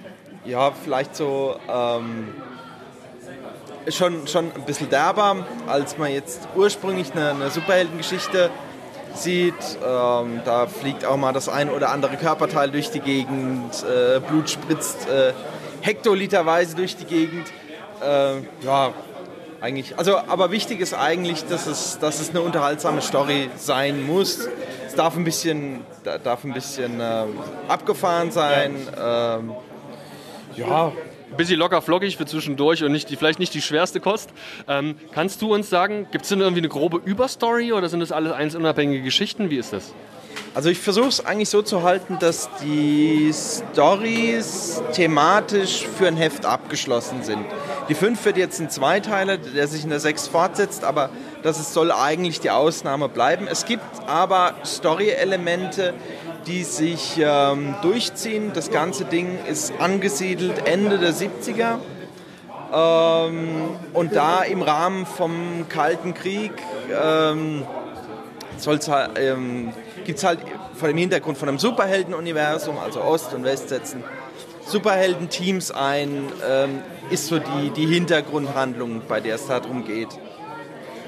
ja, 0.45 0.71
vielleicht 0.71 1.15
so 1.15 1.55
ähm, 1.69 2.33
schon, 3.89 4.27
schon 4.27 4.51
ein 4.53 4.65
bisschen 4.65 4.89
derber, 4.89 5.45
als 5.67 5.97
man 5.97 6.11
jetzt 6.11 6.47
ursprünglich 6.55 7.11
eine, 7.13 7.31
eine 7.31 7.49
Superheldengeschichte 7.49 8.49
sieht. 9.13 9.53
Ähm, 9.85 10.41
da 10.45 10.67
fliegt 10.67 11.05
auch 11.05 11.17
mal 11.17 11.33
das 11.33 11.49
ein 11.49 11.69
oder 11.69 11.91
andere 11.91 12.17
Körperteil 12.17 12.69
durch 12.71 12.91
die 12.91 12.99
Gegend, 12.99 13.83
äh, 13.83 14.19
Blut 14.19 14.49
spritzt 14.49 15.07
äh, 15.07 15.33
hektoliterweise 15.81 16.75
durch 16.75 16.95
die 16.97 17.05
Gegend. 17.05 17.47
Äh, 18.01 18.41
ja, 18.63 18.93
eigentlich. 19.61 19.97
Also, 19.97 20.17
aber 20.17 20.51
wichtig 20.51 20.81
ist 20.81 20.93
eigentlich, 20.93 21.45
dass 21.45 21.65
es, 21.65 21.97
dass 21.99 22.19
es 22.19 22.31
eine 22.31 22.41
unterhaltsame 22.41 23.01
Story 23.01 23.49
sein 23.55 24.05
muss 24.05 24.47
darf 24.95 25.15
ein 25.15 25.23
bisschen, 25.23 25.81
darf 26.23 26.43
ein 26.43 26.53
bisschen 26.53 26.99
äh, 26.99 27.25
abgefahren 27.67 28.31
sein. 28.31 28.75
Ähm, 28.97 29.51
ja. 30.55 30.91
Ein 31.31 31.37
bisschen 31.37 31.59
locker 31.59 31.81
flockig 31.81 32.17
für 32.17 32.25
zwischendurch 32.25 32.83
und 32.83 32.91
nicht 32.91 33.09
die, 33.09 33.15
vielleicht 33.15 33.39
nicht 33.39 33.53
die 33.53 33.61
schwerste 33.61 33.99
Kost. 33.99 34.29
Ähm, 34.67 34.95
kannst 35.11 35.41
du 35.41 35.53
uns 35.53 35.69
sagen, 35.69 36.07
gibt 36.11 36.23
es 36.23 36.29
denn 36.29 36.39
irgendwie 36.39 36.61
eine 36.61 36.69
grobe 36.69 37.01
Überstory 37.03 37.73
oder 37.73 37.89
sind 37.89 37.99
das 37.99 38.11
alles 38.11 38.31
eins 38.31 38.55
unabhängige 38.55 39.03
Geschichten? 39.03 39.49
Wie 39.49 39.57
ist 39.57 39.73
das? 39.73 39.93
Also 40.53 40.69
ich 40.69 40.79
versuche 40.79 41.09
es 41.09 41.25
eigentlich 41.25 41.49
so 41.49 41.61
zu 41.61 41.83
halten, 41.83 42.17
dass 42.19 42.49
die 42.63 43.31
Stories 43.33 44.81
thematisch 44.93 45.85
für 45.97 46.07
ein 46.07 46.15
Heft 46.15 46.45
abgeschlossen 46.45 47.23
sind. 47.23 47.45
Die 47.89 47.93
5 47.93 48.23
wird 48.23 48.37
jetzt 48.37 48.61
ein 48.61 48.69
Zweiteiler, 48.69 49.37
der 49.37 49.67
sich 49.67 49.83
in 49.83 49.89
der 49.89 49.99
6 49.99 50.27
fortsetzt, 50.27 50.85
aber 50.85 51.09
das 51.45 51.73
soll 51.73 51.91
eigentlich 51.91 52.39
die 52.39 52.49
Ausnahme 52.49 53.07
bleiben. 53.07 53.47
Es 53.47 53.65
gibt 53.65 53.85
aber 54.07 54.55
Story-Elemente, 54.65 55.93
die 56.47 56.63
sich 56.63 57.17
ähm, 57.19 57.75
durchziehen. 57.83 58.51
Das 58.53 58.71
ganze 58.71 59.05
Ding 59.05 59.37
ist 59.47 59.71
angesiedelt 59.79 60.67
Ende 60.67 60.97
der 60.97 61.13
70er. 61.13 61.77
Ähm, 62.73 63.77
und 63.93 64.15
da 64.15 64.41
im 64.41 64.63
Rahmen 64.63 65.05
vom 65.05 65.67
Kalten 65.69 66.15
Krieg 66.15 66.51
ähm, 66.91 67.63
ähm, 69.15 69.73
gibt 70.03 70.17
es 70.17 70.23
halt 70.23 70.39
vor 70.73 70.87
dem 70.87 70.97
Hintergrund 70.97 71.37
von 71.37 71.47
einem 71.47 71.59
Superheldenuniversum, 71.59 72.79
also 72.79 73.01
Ost 73.01 73.35
und 73.35 73.43
West 73.43 73.69
setzen 73.69 74.03
Superhelden-Teams 74.65 75.69
ein, 75.69 76.31
ähm, 76.49 76.81
ist 77.11 77.27
so 77.27 77.37
die, 77.37 77.69
die 77.69 77.85
Hintergrundhandlung, 77.85 79.03
bei 79.07 79.19
der 79.19 79.35
es 79.35 79.45
darum 79.45 79.85
geht. 79.85 80.09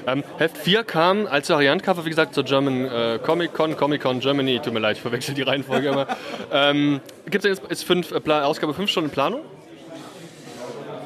Ähm, 0.08 0.24
Heft 0.38 0.56
4 0.56 0.84
kam 0.84 1.26
als 1.26 1.50
Variantcover, 1.50 2.04
wie 2.04 2.10
gesagt, 2.10 2.34
zur 2.34 2.44
German 2.44 2.86
äh, 2.86 3.18
Comic 3.22 3.52
Con, 3.52 3.76
Comic 3.76 4.02
Con 4.02 4.20
Germany. 4.20 4.58
Tut 4.60 4.72
mir 4.72 4.80
leid, 4.80 4.96
ich 4.96 5.02
verwechsel 5.02 5.34
die 5.34 5.42
Reihenfolge 5.42 5.88
immer. 5.88 6.06
ähm, 6.52 7.00
Gibt 7.26 7.44
es 7.44 7.58
jetzt 7.58 7.70
ist 7.70 7.84
fünf, 7.84 8.12
äh, 8.12 8.30
Ausgabe 8.30 8.72
5 8.72 8.90
schon 8.90 9.04
in 9.04 9.10
Planung? 9.10 9.40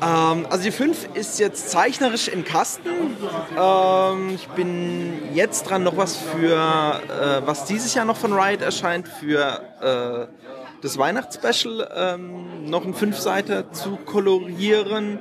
Ähm, 0.01 0.47
also 0.49 0.63
die 0.63 0.71
5 0.71 1.09
ist 1.15 1.41
jetzt 1.41 1.71
zeichnerisch 1.71 2.29
im 2.29 2.45
Kasten. 2.45 2.91
Ähm, 3.59 4.35
ich 4.37 4.47
bin 4.49 5.35
jetzt 5.35 5.69
dran, 5.69 5.83
noch 5.83 5.97
was 5.97 6.17
für, 6.17 6.55
äh, 6.55 7.47
was 7.47 7.65
dieses 7.65 7.95
Jahr 7.95 8.05
noch 8.05 8.17
von 8.17 8.33
Riot 8.33 8.63
erscheint, 8.63 9.09
für 9.09 10.29
äh, 10.31 10.81
das 10.81 10.97
Weihnachtsspecial 10.97 11.89
ähm, 11.95 12.71
noch 12.71 12.85
einen 12.85 12.95
Fünfseiter 12.95 13.73
zu 13.73 13.97
kolorieren. 13.97 15.19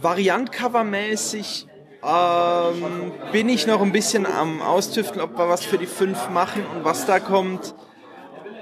Variant-Cover-mäßig 0.00 1.66
ähm, 2.06 3.12
bin 3.32 3.48
ich 3.48 3.66
noch 3.66 3.82
ein 3.82 3.92
bisschen 3.92 4.26
am 4.26 4.62
Austüfteln, 4.62 5.20
ob 5.20 5.36
wir 5.36 5.48
was 5.48 5.64
für 5.64 5.78
die 5.78 5.86
5 5.86 6.30
machen 6.30 6.64
und 6.74 6.84
was 6.84 7.06
da 7.06 7.18
kommt. 7.18 7.74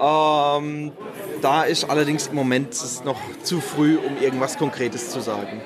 Ähm, 0.01 0.91
da 1.41 1.63
ist 1.63 1.89
allerdings 1.89 2.27
im 2.27 2.35
Moment 2.35 2.75
noch 3.05 3.19
zu 3.43 3.61
früh, 3.61 3.97
um 3.97 4.21
irgendwas 4.21 4.57
Konkretes 4.57 5.11
zu 5.11 5.19
sagen. 5.19 5.61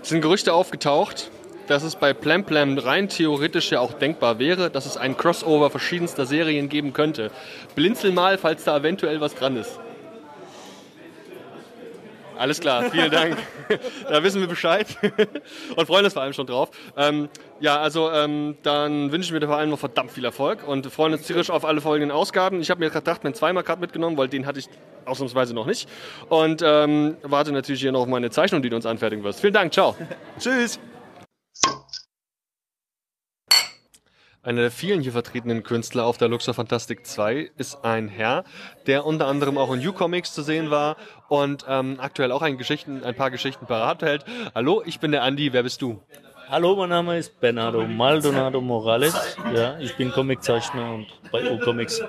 Es 0.00 0.08
sind 0.08 0.20
Gerüchte 0.20 0.54
aufgetaucht, 0.54 1.30
dass 1.66 1.82
es 1.82 1.96
bei 1.96 2.12
Plam 2.12 2.44
Plam 2.44 2.78
rein 2.78 3.08
theoretisch 3.08 3.70
ja 3.70 3.80
auch 3.80 3.92
denkbar 3.92 4.38
wäre, 4.38 4.70
dass 4.70 4.86
es 4.86 4.96
ein 4.96 5.16
Crossover 5.16 5.70
verschiedenster 5.70 6.26
Serien 6.26 6.68
geben 6.68 6.92
könnte. 6.92 7.30
Blinzel 7.74 8.12
mal, 8.12 8.38
falls 8.38 8.64
da 8.64 8.76
eventuell 8.76 9.20
was 9.20 9.34
dran 9.34 9.56
ist. 9.56 9.78
Alles 12.42 12.58
klar, 12.58 12.90
vielen 12.90 13.12
Dank. 13.12 13.36
da 14.08 14.20
wissen 14.24 14.40
wir 14.40 14.48
Bescheid 14.48 14.88
und 15.76 15.86
freuen 15.86 16.04
uns 16.04 16.12
vor 16.12 16.22
allem 16.22 16.32
schon 16.32 16.48
drauf. 16.48 16.70
Ähm, 16.96 17.28
ja, 17.60 17.80
also 17.80 18.10
ähm, 18.10 18.56
dann 18.64 19.12
wünsche 19.12 19.26
ich 19.26 19.40
mir 19.40 19.46
vor 19.46 19.58
allem 19.58 19.70
noch 19.70 19.78
verdammt 19.78 20.10
viel 20.10 20.24
Erfolg 20.24 20.66
und 20.66 20.84
freuen 20.86 21.12
uns 21.12 21.22
tierisch 21.22 21.50
auf 21.50 21.64
alle 21.64 21.80
folgenden 21.80 22.10
Ausgaben. 22.10 22.60
Ich 22.60 22.68
habe 22.68 22.80
mir 22.80 22.90
gedacht, 22.90 23.22
mein 23.22 23.34
zweimal 23.34 23.62
gerade 23.62 23.80
mitgenommen, 23.80 24.16
weil 24.16 24.26
den 24.26 24.44
hatte 24.44 24.58
ich 24.58 24.68
ausnahmsweise 25.04 25.54
noch 25.54 25.66
nicht. 25.66 25.88
Und 26.30 26.62
ähm, 26.66 27.16
warte 27.22 27.52
natürlich 27.52 27.80
hier 27.80 27.92
noch 27.92 28.00
auf 28.00 28.08
meine 28.08 28.30
Zeichnung, 28.30 28.60
die 28.60 28.70
du 28.70 28.74
uns 28.74 28.86
anfertigen 28.86 29.22
wirst. 29.22 29.40
Vielen 29.40 29.54
Dank, 29.54 29.72
ciao. 29.72 29.94
Tschüss! 30.40 30.80
Einer 34.44 34.62
der 34.62 34.70
vielen 34.72 35.02
hier 35.02 35.12
vertretenen 35.12 35.62
Künstler 35.62 36.04
auf 36.04 36.18
der 36.18 36.26
Luxor 36.26 36.52
Fantastic 36.52 37.06
2 37.06 37.52
ist 37.56 37.84
ein 37.84 38.08
Herr, 38.08 38.42
der 38.88 39.06
unter 39.06 39.28
anderem 39.28 39.56
auch 39.56 39.72
in 39.72 39.78
New 39.78 39.92
Comics 39.92 40.34
zu 40.34 40.42
sehen 40.42 40.68
war 40.68 40.96
und 41.28 41.64
ähm, 41.68 41.98
aktuell 42.00 42.32
auch 42.32 42.42
ein, 42.42 42.58
Geschichten, 42.58 43.04
ein 43.04 43.14
paar 43.14 43.30
Geschichten 43.30 43.66
parat 43.66 44.02
hält. 44.02 44.24
Hallo, 44.52 44.82
ich 44.84 44.98
bin 44.98 45.12
der 45.12 45.22
Andi, 45.22 45.52
wer 45.52 45.62
bist 45.62 45.80
du? 45.80 46.02
Hallo, 46.48 46.74
mein 46.74 46.88
Name 46.88 47.18
ist 47.18 47.38
Bernardo 47.38 47.86
Maldonado 47.86 48.60
Morales. 48.60 49.14
Ja, 49.54 49.78
ich 49.78 49.96
bin 49.96 50.10
Comiczeichner 50.10 50.92
und 50.92 51.06
bei 51.30 51.48
O-Comics 51.48 52.02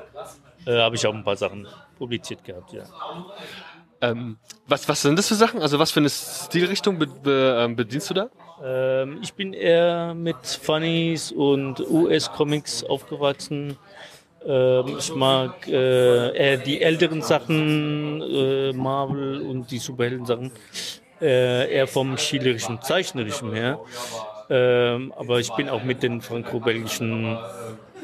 äh, 0.65 0.80
habe 0.80 0.96
ich 0.96 1.06
auch 1.06 1.13
ein 1.13 1.24
paar 1.24 1.38
Sachen 1.38 1.67
publiziert 2.00 2.43
gehabt. 2.43 2.74
Ja. 2.74 2.86
Ähm, 4.02 4.38
was, 4.65 4.89
was 4.89 5.04
sind 5.04 5.19
das 5.19 5.28
für 5.28 5.36
Sachen? 5.36 5.62
Also 5.62 5.78
was 5.78 5.91
für 5.91 6.00
eine 6.00 6.10
Stilrichtung 6.10 6.98
be, 6.98 7.06
be, 7.06 7.58
ähm, 7.60 7.76
bedienst 7.76 8.10
du 8.10 8.15
da? 8.15 8.30
Ähm, 8.62 9.20
ich 9.22 9.34
bin 9.34 9.54
eher 9.54 10.13
mit 10.13 10.46
Funnies 10.46 11.32
und 11.32 11.80
US-Comics 11.80 12.84
aufgewachsen. 12.84 13.78
Ähm, 14.46 14.98
ich 15.00 15.13
mag 15.16 15.68
äh, 15.68 16.36
eher 16.36 16.58
die 16.58 16.82
älteren 16.82 17.22
Sachen, 17.22 18.22
äh, 18.22 18.74
Marvel 18.74 19.42
und 19.42 19.72
die 19.72 19.80
Superhelden-Sachen, 19.80 20.52
äh, 21.22 21.74
eher 21.74 21.88
vom 21.88 22.18
schielerischen, 22.18 22.82
zeichnerischen 22.82 23.54
her. 23.54 23.80
Ähm, 24.50 25.13
aber 25.18 25.39
ich 25.39 25.52
bin 25.54 25.70
auch 25.70 25.84
mit 25.84 26.04
den 26.04 26.22
franco-belgischen 26.22 27.38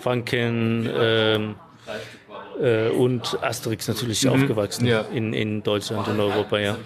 Franken 0.01 0.89
ähm, 0.97 1.55
äh, 2.59 2.89
und 2.89 3.41
Asterix 3.43 3.87
natürlich 3.87 4.27
aufgewachsen 4.27 4.85
Ja. 4.85 5.01
in, 5.01 5.33
in 5.33 5.63
Deutschland 5.63 6.07
und 6.07 6.19
Europa, 6.19 6.59
ja. 6.59 6.77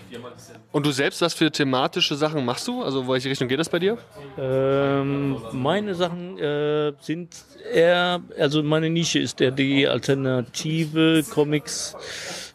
Und 0.72 0.88
du 0.88 0.92
selbst, 0.92 1.22
was 1.22 1.36
für 1.36 1.52
thematische 1.52 2.16
Sachen 2.16 2.44
machst 2.46 2.68
du? 2.68 2.82
Also 2.82 3.08
welche 3.08 3.30
Richtung 3.30 3.48
geht 3.48 3.60
das 3.60 3.70
bei 3.70 3.78
dir? 3.78 3.96
Ähm, 4.40 5.38
meine 5.52 5.94
Sachen 5.94 6.40
äh, 6.40 6.94
sind 7.00 7.30
eher, 7.72 8.20
also 8.40 8.64
meine 8.64 8.90
Nische 8.90 9.20
ist 9.20 9.40
eher 9.40 9.52
die 9.52 9.88
alternative 9.88 11.24
Comics 11.30 11.96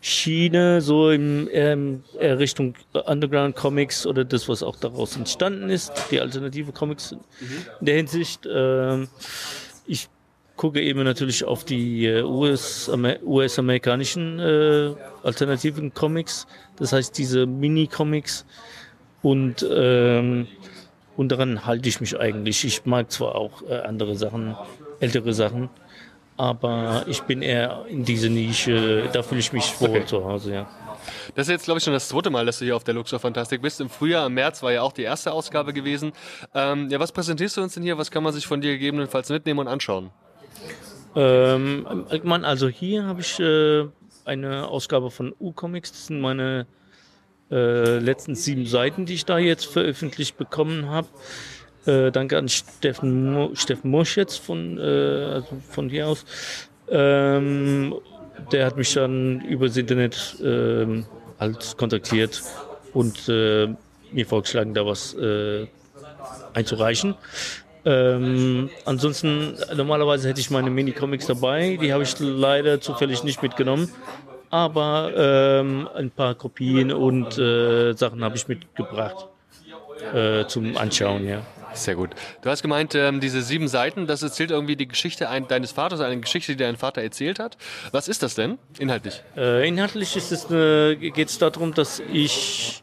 Schiene, 0.01 0.81
so 0.81 1.11
im, 1.11 1.47
im- 1.49 2.03
eher 2.19 2.39
Richtung 2.41 2.75
Underground 3.07 3.55
Comics 3.55 4.05
oder 4.07 4.25
das, 4.25 4.49
was 4.49 4.65
auch 4.65 4.77
daraus 4.77 5.17
entstanden 5.17 5.71
ist, 5.71 5.93
die 6.11 6.21
alternative 6.21 6.73
Comics 6.73 7.13
in 7.13 7.21
der 7.81 7.95
Hinsicht. 7.97 8.49
Ähm, 8.53 9.07
ich 9.87 10.09
gucke 10.59 10.83
eben 10.83 11.03
natürlich 11.05 11.45
auf 11.45 11.65
die 11.65 12.05
äh, 12.05 12.23
US 12.23 12.91
-Amer- 12.91 13.23
US-amerikanischen 13.25 14.39
äh, 14.39 14.95
alternativen 15.23 15.95
Comics, 15.95 16.47
das 16.77 16.93
heißt 16.93 17.17
diese 17.17 17.47
Mini-Comics 17.47 18.45
und 19.23 19.67
ähm, 19.71 20.47
und 21.17 21.33
daran 21.33 21.65
halte 21.67 21.89
ich 21.89 22.01
mich 22.01 22.21
eigentlich. 22.21 22.65
Ich 22.65 22.85
mag 22.85 23.11
zwar 23.11 23.35
auch 23.35 23.63
äh, 23.69 23.75
andere 23.81 24.15
Sachen, 24.15 24.55
ältere 25.01 25.33
Sachen, 25.33 25.69
aber 26.37 27.05
ich 27.09 27.23
bin 27.23 27.43
eher 27.43 27.87
in 27.89 28.05
diese 28.05 28.29
Nische, 28.29 29.09
da 29.13 29.23
fühle 29.23 29.41
ich 29.41 29.53
mich 29.53 29.81
wohl 29.81 29.89
Okay. 29.89 30.07
zu 30.07 30.25
Hause, 30.25 30.55
ja. 30.55 30.69
Das 31.35 31.47
ist 31.49 31.53
jetzt, 31.53 31.65
glaube 31.65 31.79
ich, 31.79 31.85
schon 31.85 31.93
das 31.93 32.09
zweite 32.09 32.31
Mal, 32.31 32.45
dass 32.47 32.59
du 32.59 32.65
hier 32.67 32.77
auf 32.77 32.85
der 32.85 32.95
Luxor 32.95 33.19
Fantastik 33.19 33.63
bist. 33.63 33.81
Im 33.81 33.89
Frühjahr, 33.89 34.27
im 34.27 34.35
März 34.35 34.63
war 34.63 34.73
ja 34.73 34.83
auch 34.83 34.93
die 34.93 35.03
erste 35.03 35.33
Ausgabe 35.33 35.73
gewesen. 35.73 36.13
Ähm, 36.55 36.89
ja, 36.91 37.01
was 37.01 37.13
präsentierst 37.13 37.57
du 37.57 37.63
uns 37.63 37.75
denn 37.75 37.83
hier? 37.83 37.97
Was 37.99 38.11
kann 38.11 38.23
man 38.23 38.33
sich 38.33 38.47
von 38.47 38.61
dir 38.61 38.73
gegebenenfalls 38.73 39.31
mitnehmen 39.31 39.61
und 39.61 39.69
anschauen? 39.69 40.11
Ähm, 41.17 41.87
im 41.91 42.07
Allgemeinen, 42.09 42.45
also 42.45 42.69
hier 42.69 43.05
habe 43.05 43.21
ich 43.21 43.39
äh, 43.41 43.87
eine 44.25 44.69
Ausgabe 44.69 45.11
von 45.11 45.35
U-Comics, 45.41 45.93
das 45.93 46.07
sind 46.07 46.21
meine 46.21 46.67
äh, 47.51 47.99
letzten 47.99 48.35
sieben 48.35 48.67
Seiten, 48.67 49.07
die 49.07 49.15
ich 49.15 49.25
da 49.25 49.39
jetzt 49.39 49.67
veröffentlicht 49.67 50.37
bekommen 50.37 50.89
habe. 50.89 51.09
Äh, 51.87 52.13
danke 52.13 52.37
an 52.37 52.49
Steffen, 52.49 53.33
Mo 53.33 53.51
Steffen 53.55 53.91
Mosch 53.91 54.17
jetzt 54.17 54.37
von, 54.37 54.79
äh, 54.79 54.83
also 54.83 55.57
von 55.71 55.89
hier 55.89 56.09
aus. 56.09 56.25
Ähm, 56.91 57.95
der 58.53 58.67
hat 58.67 58.77
mich 58.77 58.93
dann 58.93 59.41
übers 59.41 59.77
Internet 59.77 60.37
ähm, 60.43 61.07
halt 61.41 61.77
kontaktiert 61.77 62.43
und 62.93 63.29
äh, 63.29 63.69
mir 64.13 64.27
vorgeschlagen, 64.27 64.75
da 64.75 64.85
was 64.87 65.15
äh, 65.15 65.67
einzureichen. 66.55 67.15
Ähm, 67.89 68.69
ansonsten, 68.85 69.57
normalerweise 69.75 70.29
hätte 70.29 70.41
ich 70.41 70.51
meine 70.51 70.69
Mini-Comics 70.69 71.27
dabei, 71.27 71.79
die 71.81 71.93
habe 71.93 72.03
ich 72.03 72.15
leider 72.19 72.83
zufällig 72.83 73.25
nicht 73.25 73.43
mitgenommen. 73.43 73.91
Aber 74.51 75.13
ähm, 75.17 75.89
ein 75.95 76.11
paar 76.11 76.35
Kopien 76.35 76.93
und 76.93 77.39
äh, 77.39 77.95
Sachen 77.95 78.23
habe 78.23 78.37
ich 78.37 78.47
mitgebracht 78.47 79.27
äh, 80.15 80.47
zum 80.47 80.77
Anschauen, 80.77 81.27
ja. 81.27 81.43
Sehr 81.75 81.95
gut. 81.95 82.11
Du 82.43 82.51
hast 82.51 82.63
gemeint, 82.63 82.95
ähm, 82.95 83.21
diese 83.21 83.43
sieben 83.43 83.69
Seiten, 83.69 84.07
das 84.07 84.23
erzählt 84.23 84.51
irgendwie 84.51 84.75
die 84.75 84.89
Geschichte 84.89 85.29
ein, 85.29 85.47
deines 85.49 85.73
Vaters, 85.73 86.01
eine 86.01 86.19
Geschichte, 86.19 86.53
die 86.53 86.65
dein 86.65 86.77
Vater 86.77 87.03
erzählt 87.03 87.39
hat. 87.39 87.57
Was 87.93 88.09
ist 88.09 88.23
das 88.23 88.35
denn 88.35 88.59
inhaltlich? 88.79 89.23
Äh, 89.37 89.69
inhaltlich 89.69 90.15
geht 90.15 91.29
es 91.29 91.39
darum, 91.39 91.75
dass 91.75 92.03
ich 92.13 92.83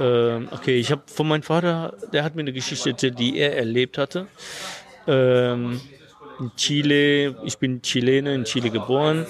ähm, 0.00 0.48
okay, 0.50 0.78
ich 0.78 0.90
habe 0.90 1.02
von 1.06 1.28
meinem 1.28 1.42
Vater, 1.42 1.94
der 2.12 2.24
hat 2.24 2.34
mir 2.34 2.42
eine 2.42 2.52
Geschichte 2.52 2.90
erzählt, 2.90 3.18
die 3.18 3.38
er 3.38 3.56
erlebt 3.56 3.98
hatte. 3.98 4.26
Ähm, 5.06 5.80
in 6.38 6.50
Chile, 6.56 7.36
ich 7.44 7.58
bin 7.58 7.82
Chilene, 7.82 8.34
in 8.34 8.44
Chile 8.44 8.70
geboren, 8.70 9.26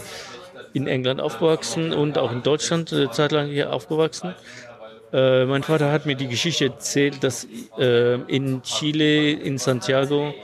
in 0.72 0.86
England 0.86 1.20
aufgewachsen 1.20 1.92
und 1.92 2.18
auch 2.18 2.32
in 2.32 2.42
Deutschland 2.42 2.92
eine 2.92 3.10
Zeit 3.10 3.32
lang 3.32 3.48
hier 3.48 3.72
aufgewachsen. 3.72 4.34
Äh, 5.12 5.44
mein 5.44 5.62
Vater 5.62 5.92
hat 5.92 6.04
mir 6.06 6.16
die 6.16 6.28
Geschichte 6.28 6.66
erzählt, 6.66 7.22
dass 7.22 7.46
äh, 7.78 8.14
in 8.26 8.62
Chile, 8.62 9.30
in 9.32 9.58
Santiago, 9.58 10.34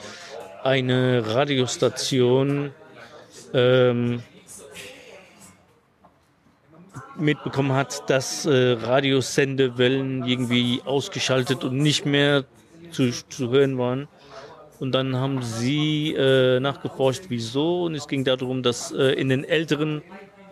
eine 0.63 1.25
Radiostation 1.27 2.71
ähm, 3.53 4.23
mitbekommen 7.23 7.73
hat, 7.73 8.09
dass 8.11 8.45
äh, 8.45 8.73
Radiosendewellen 8.73 10.27
irgendwie 10.27 10.83
ausgeschaltet 10.85 11.65
und 11.65 11.79
nicht 11.79 12.05
mehr 12.05 12.45
zu, 12.91 13.11
zu 13.29 13.51
hören 13.51 13.79
waren. 13.79 14.09
Und 14.79 14.93
dann 14.93 15.17
haben 15.17 15.43
sie 15.43 16.13
äh, 16.13 16.59
nachgeforscht, 16.61 17.25
wieso. 17.29 17.85
Und 17.85 17.95
es 17.95 18.09
ging 18.09 18.25
darum, 18.25 18.63
dass 18.63 18.91
äh, 18.93 19.13
in 19.13 19.29
den 19.29 19.45
älteren, 19.45 20.03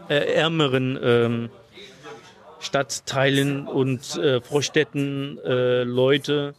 äh, 0.09 0.35
ärmeren 0.35 0.99
ähm, 1.03 1.51
Stadtteilen 2.61 3.67
und 3.67 4.17
äh, 4.17 4.41
Vorstädten 4.41 5.39
äh, 5.45 5.83
Leute 5.83 6.55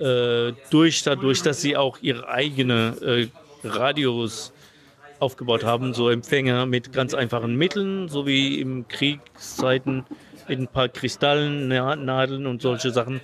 äh, 0.00 0.52
durch 0.70 1.04
dadurch, 1.04 1.42
dass 1.42 1.60
sie 1.60 1.76
auch 1.76 1.98
ihre 2.02 2.28
eigene 2.28 3.30
Radios 3.62 4.53
aufgebaut 5.18 5.64
haben, 5.64 5.94
so 5.94 6.10
Empfänger 6.10 6.66
mit 6.66 6.92
ganz 6.92 7.14
einfachen 7.14 7.56
Mitteln, 7.56 8.08
so 8.08 8.26
wie 8.26 8.60
im 8.60 8.88
Kriegszeiten 8.88 10.04
mit 10.48 10.58
ein 10.58 10.68
paar 10.68 10.88
Kristallen, 10.88 11.68
Na- 11.68 11.96
Nadeln 11.96 12.46
und 12.46 12.62
solche 12.62 12.90
Sachen 12.90 13.20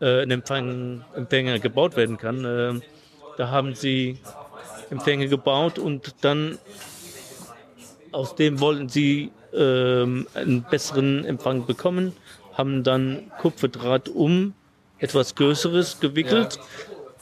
äh, 0.00 0.22
ein 0.22 0.30
Empfang, 0.30 1.04
Empfänger 1.14 1.58
gebaut 1.58 1.96
werden 1.96 2.16
kann. 2.16 2.44
Äh, 2.44 2.80
da 3.36 3.50
haben 3.50 3.74
sie 3.74 4.18
Empfänger 4.90 5.26
gebaut 5.26 5.78
und 5.78 6.14
dann 6.22 6.58
aus 8.12 8.34
dem 8.34 8.60
wollten 8.60 8.88
sie 8.88 9.30
ähm, 9.52 10.26
einen 10.34 10.62
besseren 10.62 11.24
Empfang 11.24 11.66
bekommen, 11.66 12.12
haben 12.54 12.82
dann 12.82 13.30
Kupferdraht 13.38 14.08
um 14.08 14.54
etwas 14.98 15.34
Größeres 15.34 16.00
gewickelt. 16.00 16.58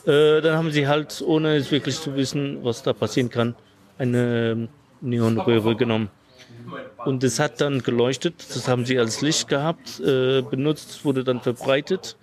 Äh, 0.06 0.40
dann 0.40 0.56
haben 0.56 0.70
sie 0.70 0.86
halt, 0.86 1.22
ohne 1.26 1.56
es 1.56 1.70
wirklich 1.70 1.98
zu 1.98 2.14
wissen, 2.14 2.58
was 2.62 2.82
da 2.82 2.92
passieren 2.92 3.30
kann, 3.30 3.54
eine 3.98 4.68
Neonröhre 5.00 5.76
genommen. 5.76 6.10
Und 7.04 7.22
das 7.22 7.38
hat 7.38 7.60
dann 7.60 7.82
geleuchtet, 7.82 8.34
das 8.48 8.68
haben 8.68 8.86
sie 8.86 8.98
als 8.98 9.20
Licht 9.20 9.48
gehabt, 9.48 10.00
äh, 10.00 10.42
benutzt, 10.42 11.04
wurde 11.04 11.22
dann 11.22 11.40
verbreitet. 11.40 12.16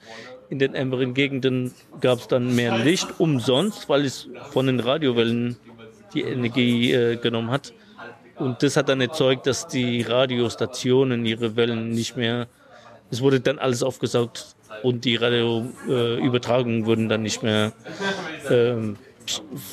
In 0.50 0.60
den 0.60 0.74
ärmeren 0.74 1.14
Gegenden 1.14 1.74
gab 2.02 2.20
es 2.20 2.28
dann 2.28 2.56
mehr 2.56 2.78
Licht, 2.78 3.08
umsonst, 3.20 3.88
weil 3.88 4.06
es 4.06 4.28
von 4.52 4.66
den 4.68 4.80
Radiowellen 4.80 5.56
die 6.14 6.22
Energie 6.22 6.92
äh, 6.92 7.16
genommen 7.18 7.52
hat. 7.52 7.74
Und 8.38 8.64
das 8.64 8.76
hat 8.76 8.90
dann 8.90 9.02
erzeugt, 9.02 9.46
dass 9.46 9.68
die 9.68 10.02
Radiostationen 10.02 11.26
ihre 11.26 11.56
Wellen 11.56 11.90
nicht 11.90 12.18
mehr, 12.18 12.48
es 13.12 13.22
wurde 13.22 13.40
dann 13.40 13.60
alles 13.60 13.84
aufgesaugt 13.84 14.56
und 14.84 15.06
die 15.06 15.16
Radioübertragungen 15.16 16.84
äh, 16.84 16.86
wurden 16.86 17.08
dann 17.08 17.22
nicht 17.22 17.44
mehr, 17.44 17.72
ähm, 18.50 18.98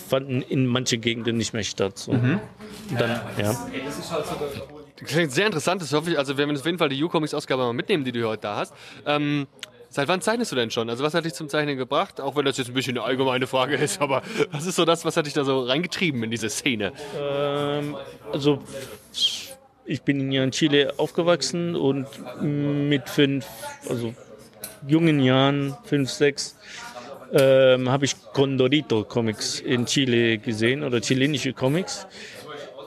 fanden 0.09 0.43
in 0.43 0.67
manchen 0.67 1.01
Gegenden 1.01 1.37
nicht 1.37 1.53
mehr 1.53 1.65
statt. 1.65 1.99
So. 1.99 2.13
Mhm. 2.13 2.41
Dann, 2.99 3.21
ja. 3.39 3.57
Das 4.99 5.09
klingt 5.09 5.33
sehr 5.33 5.47
interessant, 5.47 5.81
das 5.83 5.93
hoffe 5.93 6.11
ich. 6.11 6.19
Also, 6.19 6.35
wir 6.35 6.47
werden 6.47 6.57
auf 6.57 6.65
jeden 6.65 6.79
Fall 6.79 6.89
die 6.89 7.03
U-Comics-Ausgabe 7.03 7.63
mal 7.63 7.73
mitnehmen, 7.73 8.05
die 8.05 8.13
du 8.13 8.27
heute 8.27 8.43
da 8.43 8.57
hast. 8.57 8.75
Ähm, 9.07 9.47
Seit 9.91 10.07
wann 10.09 10.21
zeichnest 10.21 10.53
du 10.53 10.57
denn 10.57 10.71
schon? 10.71 10.91
Also 10.91 11.03
was 11.03 11.15
hat 11.15 11.25
dich 11.25 11.33
zum 11.33 11.49
Zeichnen 11.49 11.79
gebracht? 11.79 12.21
Auch 12.21 12.37
wenn 12.37 12.45
das 12.45 12.59
jetzt 12.59 12.69
ein 12.69 12.75
bisschen 12.75 12.99
eine 12.99 13.07
allgemeine 13.07 13.47
Frage 13.47 13.77
ist, 13.77 14.01
aber 14.03 14.23
was 14.51 14.67
ist 14.67 14.77
so 14.77 14.85
das, 14.85 15.05
was 15.05 15.17
hat 15.17 15.27
dich 15.27 15.33
da 15.33 15.45
so 15.45 15.63
reingetrieben 15.63 16.23
in 16.23 16.31
diese 16.31 16.51
Szene? 16.51 16.93
Ähm, 17.19 17.97
also 18.31 18.63
ich 19.87 20.03
bin 20.03 20.31
ja 20.31 20.45
in 20.45 20.51
Chile 20.51 20.93
aufgewachsen 20.99 21.75
und 21.75 22.07
mit 22.43 23.09
fünf, 23.09 23.47
also 23.89 24.15
jungen 24.87 25.21
Jahren, 25.21 25.75
fünf, 25.85 26.11
sechs, 26.11 26.57
ähm, 27.33 27.89
habe 27.89 28.05
ich 28.05 28.17
Condorito 28.33 29.05
Comics 29.05 29.61
in 29.61 29.87
Chile 29.87 30.39
gesehen 30.39 30.83
oder 30.83 31.01
chilenische 31.01 31.53
Comics. 31.53 32.07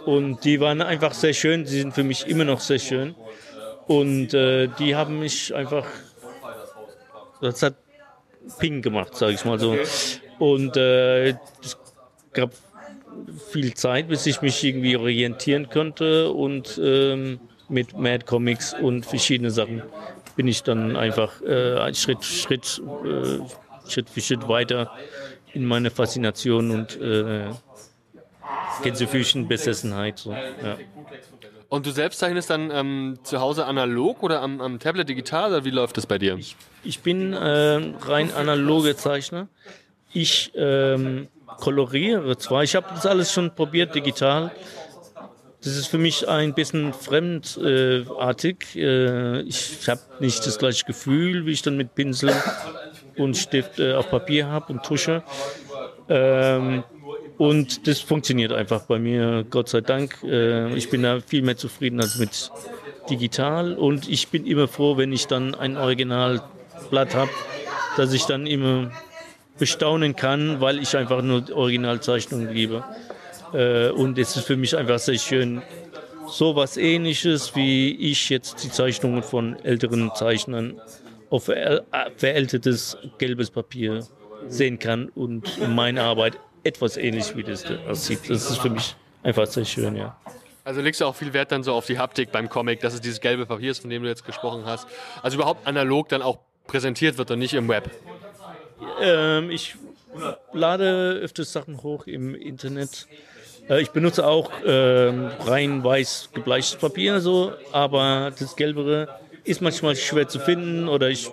Und 0.05 0.43
die 0.45 0.59
waren 0.59 0.81
einfach 0.81 1.13
sehr 1.13 1.33
schön, 1.33 1.63
die 1.63 1.79
sind 1.79 1.93
für 1.93 2.03
mich 2.03 2.27
immer 2.27 2.43
noch 2.43 2.59
sehr 2.59 2.79
schön. 2.79 3.15
Und 3.87 4.33
äh, 4.33 4.67
die 4.79 4.95
haben 4.95 5.19
mich 5.19 5.53
einfach 5.53 5.85
das 7.41 7.63
hat 7.63 7.75
Ping 8.59 8.81
gemacht, 8.81 9.15
sage 9.15 9.33
ich 9.33 9.43
mal 9.45 9.59
so. 9.59 9.77
Und 10.39 10.77
äh, 10.77 11.29
es 11.29 11.77
gab 12.33 12.51
viel 13.51 13.73
Zeit, 13.73 14.07
bis 14.07 14.25
ich 14.25 14.41
mich 14.41 14.63
irgendwie 14.63 14.95
orientieren 14.95 15.69
konnte 15.69 16.31
und 16.31 16.79
ähm, 16.81 17.39
mit 17.67 17.97
Mad 17.97 18.25
Comics 18.25 18.73
und 18.73 19.05
verschiedene 19.05 19.51
Sachen 19.51 19.83
bin 20.35 20.47
ich 20.47 20.63
dann 20.63 20.95
einfach 20.95 21.41
äh, 21.41 21.93
Schritt, 21.93 22.23
Schritt, 22.23 22.81
äh, 23.05 23.39
Schritt 23.91 24.09
für 24.09 24.21
Schritt 24.21 24.47
weiter 24.47 24.91
in 25.53 25.65
meine 25.65 25.91
Faszination 25.91 26.71
und 26.71 26.99
äh, 26.99 27.49
Gänsefüßchen 28.83 29.47
Besessenheit. 29.47 30.19
So, 30.19 30.31
ja. 30.31 30.77
Und 31.69 31.85
du 31.85 31.91
selbst 31.91 32.19
zeichnest 32.19 32.49
dann 32.49 32.69
ähm, 32.69 33.19
zu 33.23 33.39
Hause 33.39 33.65
analog 33.65 34.23
oder 34.23 34.41
am, 34.41 34.59
am, 34.59 34.79
Tablet 34.79 35.07
digital 35.07 35.51
oder 35.51 35.63
wie 35.63 35.69
läuft 35.69 35.95
das 35.95 36.05
bei 36.05 36.17
dir? 36.17 36.35
Ich, 36.35 36.57
ich 36.83 36.99
bin 36.99 37.31
äh, 37.31 37.93
rein 38.01 38.33
analoge 38.33 38.97
Zeichner. 38.97 39.47
Ich 40.11 40.51
ähm, 40.55 41.29
koloriere 41.59 42.37
zwar, 42.37 42.63
ich 42.63 42.75
habe 42.75 42.87
das 42.93 43.05
alles 43.05 43.31
schon 43.31 43.55
probiert 43.55 43.95
digital. 43.95 44.51
Das 45.63 45.77
ist 45.77 45.87
für 45.87 45.97
mich 45.97 46.27
ein 46.27 46.53
bisschen 46.53 46.91
fremdartig. 46.91 48.75
Äh, 48.75 49.41
ich 49.43 49.87
habe 49.87 50.01
nicht 50.19 50.45
das 50.45 50.57
gleiche 50.57 50.85
Gefühl, 50.85 51.45
wie 51.45 51.51
ich 51.51 51.61
dann 51.61 51.77
mit 51.77 51.95
Pinsel 51.95 52.33
und 53.17 53.35
Stift 53.35 53.79
äh, 53.79 53.93
auf 53.93 54.09
Papier 54.09 54.47
habe 54.47 54.73
und 54.73 54.83
Tusche. 54.83 55.23
Ähm, 56.09 56.83
und 57.37 57.87
das 57.87 57.99
funktioniert 57.99 58.53
einfach 58.53 58.83
bei 58.83 58.99
mir, 58.99 59.45
Gott 59.49 59.69
sei 59.69 59.81
Dank. 59.81 60.23
Äh, 60.23 60.73
ich 60.75 60.89
bin 60.89 61.03
da 61.03 61.19
viel 61.21 61.41
mehr 61.41 61.57
zufrieden 61.57 61.99
als 61.99 62.17
mit 62.17 62.51
digital. 63.09 63.73
Und 63.73 64.07
ich 64.07 64.27
bin 64.27 64.45
immer 64.45 64.67
froh, 64.67 64.97
wenn 64.97 65.11
ich 65.11 65.27
dann 65.27 65.55
ein 65.55 65.77
Originalblatt 65.77 67.15
habe, 67.15 67.31
dass 67.97 68.13
ich 68.13 68.25
dann 68.25 68.45
immer 68.45 68.91
bestaunen 69.57 70.15
kann, 70.15 70.61
weil 70.61 70.79
ich 70.79 70.95
einfach 70.95 71.21
nur 71.21 71.43
Originalzeichnungen 71.53 72.53
gebe. 72.53 72.83
Äh, 73.53 73.89
und 73.89 74.17
es 74.17 74.35
ist 74.35 74.45
für 74.45 74.57
mich 74.57 74.75
einfach 74.77 74.99
sehr 74.99 75.17
schön, 75.17 75.61
so 76.27 76.55
was 76.55 76.77
ähnliches, 76.77 77.55
wie 77.55 77.91
ich 77.91 78.29
jetzt 78.29 78.63
die 78.63 78.69
Zeichnungen 78.69 79.21
von 79.23 79.57
älteren 79.63 80.11
Zeichnern 80.15 80.79
auf 81.31 81.45
verältetes 82.17 82.97
gelbes 83.17 83.49
Papier 83.49 84.05
sehen 84.47 84.77
kann 84.77 85.09
und 85.09 85.67
meine 85.69 86.03
Arbeit 86.03 86.37
etwas 86.63 86.97
ähnlich 86.97 87.35
wie 87.35 87.43
das 87.43 87.65
aussieht. 87.87 88.29
Das 88.29 88.49
ist 88.49 88.57
für 88.57 88.69
mich 88.69 88.95
einfach 89.23 89.47
sehr 89.47 89.65
schön, 89.65 89.95
ja. 89.95 90.15
Also 90.63 90.81
legst 90.81 91.01
du 91.01 91.05
auch 91.05 91.15
viel 91.15 91.33
Wert 91.33 91.51
dann 91.51 91.63
so 91.63 91.73
auf 91.73 91.87
die 91.87 91.97
Haptik 91.97 92.31
beim 92.31 92.47
Comic, 92.47 92.81
dass 92.81 92.93
es 92.93 93.01
dieses 93.01 93.19
gelbe 93.19 93.47
Papier 93.47 93.71
ist, 93.71 93.79
von 93.79 93.89
dem 93.89 94.03
du 94.03 94.09
jetzt 94.09 94.25
gesprochen 94.25 94.63
hast. 94.65 94.87
Also 95.23 95.35
überhaupt 95.37 95.65
analog 95.65 96.09
dann 96.09 96.21
auch 96.21 96.37
präsentiert 96.67 97.17
wird 97.17 97.31
und 97.31 97.39
nicht 97.39 97.55
im 97.55 97.67
Web. 97.67 97.89
Ähm, 99.01 99.49
ich 99.49 99.75
lade 100.53 101.19
öfters 101.21 101.51
Sachen 101.51 101.81
hoch 101.81 102.05
im 102.05 102.35
Internet. 102.35 103.07
Äh, 103.69 103.81
ich 103.81 103.89
benutze 103.89 104.27
auch 104.27 104.51
ähm, 104.65 105.31
rein 105.45 105.83
weiß 105.83 106.29
gebleichtes 106.33 106.79
Papier, 106.79 107.21
so, 107.21 107.53
aber 107.71 108.31
das 108.37 108.55
Gelbere 108.55 109.07
ist 109.43 109.61
manchmal 109.61 109.95
schwer 109.95 110.27
zu 110.27 110.39
finden 110.39 110.87
oder 110.87 111.09
ich 111.09 111.29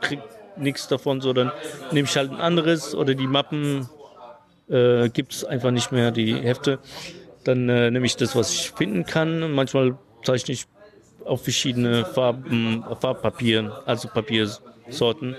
krieg 0.00 0.20
nichts 0.56 0.88
davon, 0.88 1.20
so 1.20 1.32
dann 1.32 1.52
nehme 1.92 2.08
ich 2.08 2.16
halt 2.16 2.30
ein 2.30 2.40
anderes 2.40 2.94
oder 2.94 3.14
die 3.14 3.26
Mappen 3.26 3.88
äh, 4.68 5.08
gibt 5.08 5.32
es 5.32 5.44
einfach 5.44 5.70
nicht 5.70 5.92
mehr 5.92 6.10
die 6.10 6.34
Hefte. 6.34 6.78
Dann 7.44 7.68
äh, 7.68 7.90
nehme 7.90 8.06
ich 8.06 8.16
das, 8.16 8.36
was 8.36 8.52
ich 8.52 8.70
finden 8.70 9.04
kann. 9.04 9.52
Manchmal 9.52 9.96
zeichne 10.22 10.54
ich 10.54 10.66
auf 11.24 11.42
verschiedene 11.42 12.04
Farben, 12.04 12.84
Farbpapieren, 13.00 13.72
also 13.86 14.08
Papiersorten. 14.08 15.36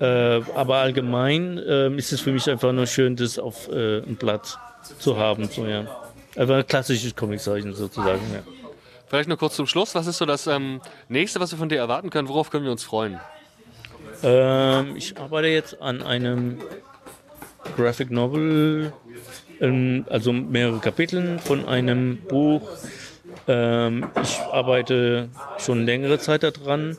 Äh, 0.00 0.40
aber 0.54 0.76
allgemein 0.76 1.58
äh, 1.58 1.94
ist 1.96 2.12
es 2.12 2.20
für 2.20 2.32
mich 2.32 2.48
einfach 2.50 2.72
nur 2.72 2.86
schön, 2.86 3.16
das 3.16 3.38
auf 3.38 3.68
äh, 3.68 3.98
ein 3.98 4.16
Blatt 4.16 4.58
zu 4.98 5.16
haben. 5.16 5.48
So, 5.48 5.66
ja. 5.66 5.86
Einfach 6.36 6.56
ein 6.56 6.66
klassisches 6.66 7.14
Comiczeichen 7.14 7.74
sozusagen. 7.74 8.22
Ja. 8.32 8.63
Vielleicht 9.14 9.28
noch 9.28 9.38
kurz 9.38 9.54
zum 9.54 9.68
Schluss. 9.68 9.94
Was 9.94 10.08
ist 10.08 10.18
so 10.18 10.26
das 10.26 10.48
ähm, 10.48 10.80
nächste, 11.08 11.38
was 11.38 11.52
wir 11.52 11.56
von 11.56 11.68
dir 11.68 11.78
erwarten 11.78 12.10
können? 12.10 12.26
Worauf 12.26 12.50
können 12.50 12.64
wir 12.64 12.72
uns 12.72 12.82
freuen? 12.82 13.20
Ähm, 14.24 14.96
ich 14.96 15.16
arbeite 15.16 15.46
jetzt 15.46 15.80
an 15.80 16.02
einem 16.02 16.58
Graphic 17.76 18.10
Novel, 18.10 18.92
ähm, 19.60 20.04
also 20.10 20.32
mehrere 20.32 20.80
Kapiteln 20.80 21.38
von 21.38 21.64
einem 21.68 22.22
Buch. 22.22 22.68
Ähm, 23.46 24.08
ich 24.20 24.40
arbeite 24.50 25.28
schon 25.58 25.86
längere 25.86 26.18
Zeit 26.18 26.42
daran. 26.42 26.98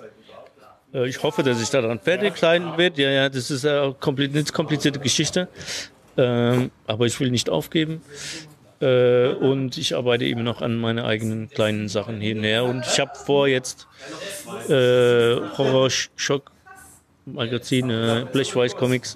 Äh, 0.93 1.09
ich 1.09 1.21
hoffe, 1.21 1.43
dass 1.43 1.61
ich 1.61 1.69
daran 1.69 1.99
fertig 1.99 2.37
sein 2.37 2.77
werde. 2.77 3.01
Ja, 3.01 3.09
ja, 3.09 3.27
das 3.27 3.51
ist 3.51 3.65
eine 3.65 3.93
komplizierte 3.99 5.01
Geschichte. 5.01 5.49
Ähm, 6.15 6.71
aber 6.87 7.07
ich 7.07 7.19
will 7.19 7.29
nicht 7.29 7.49
aufgeben. 7.49 8.01
Äh, 8.81 9.29
und 9.29 9.77
ich 9.77 9.95
arbeite 9.95 10.25
eben 10.25 10.43
noch 10.43 10.61
an 10.61 10.75
meine 10.75 11.05
eigenen 11.05 11.49
kleinen 11.49 11.87
Sachen 11.87 12.19
hier 12.19 12.35
und 12.35 12.43
her. 12.43 12.65
Und 12.65 12.85
ich 12.85 12.99
habe 12.99 13.11
vor, 13.15 13.47
jetzt 13.47 13.87
äh, 14.69 15.35
Horror-Schock 15.57 16.51
Magazin 17.25 17.89
äh, 17.89 18.25
Blechweiß 18.31 18.75
Comics 18.75 19.15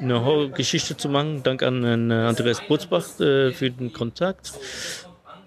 eine 0.00 0.24
Horrorgeschichte 0.24 0.96
zu 0.96 1.08
machen. 1.08 1.42
Dank 1.42 1.62
an 1.62 2.10
äh, 2.10 2.14
Andreas 2.14 2.60
Butzbach 2.66 3.20
äh, 3.20 3.52
für 3.52 3.70
den 3.70 3.92
Kontakt. 3.92 4.52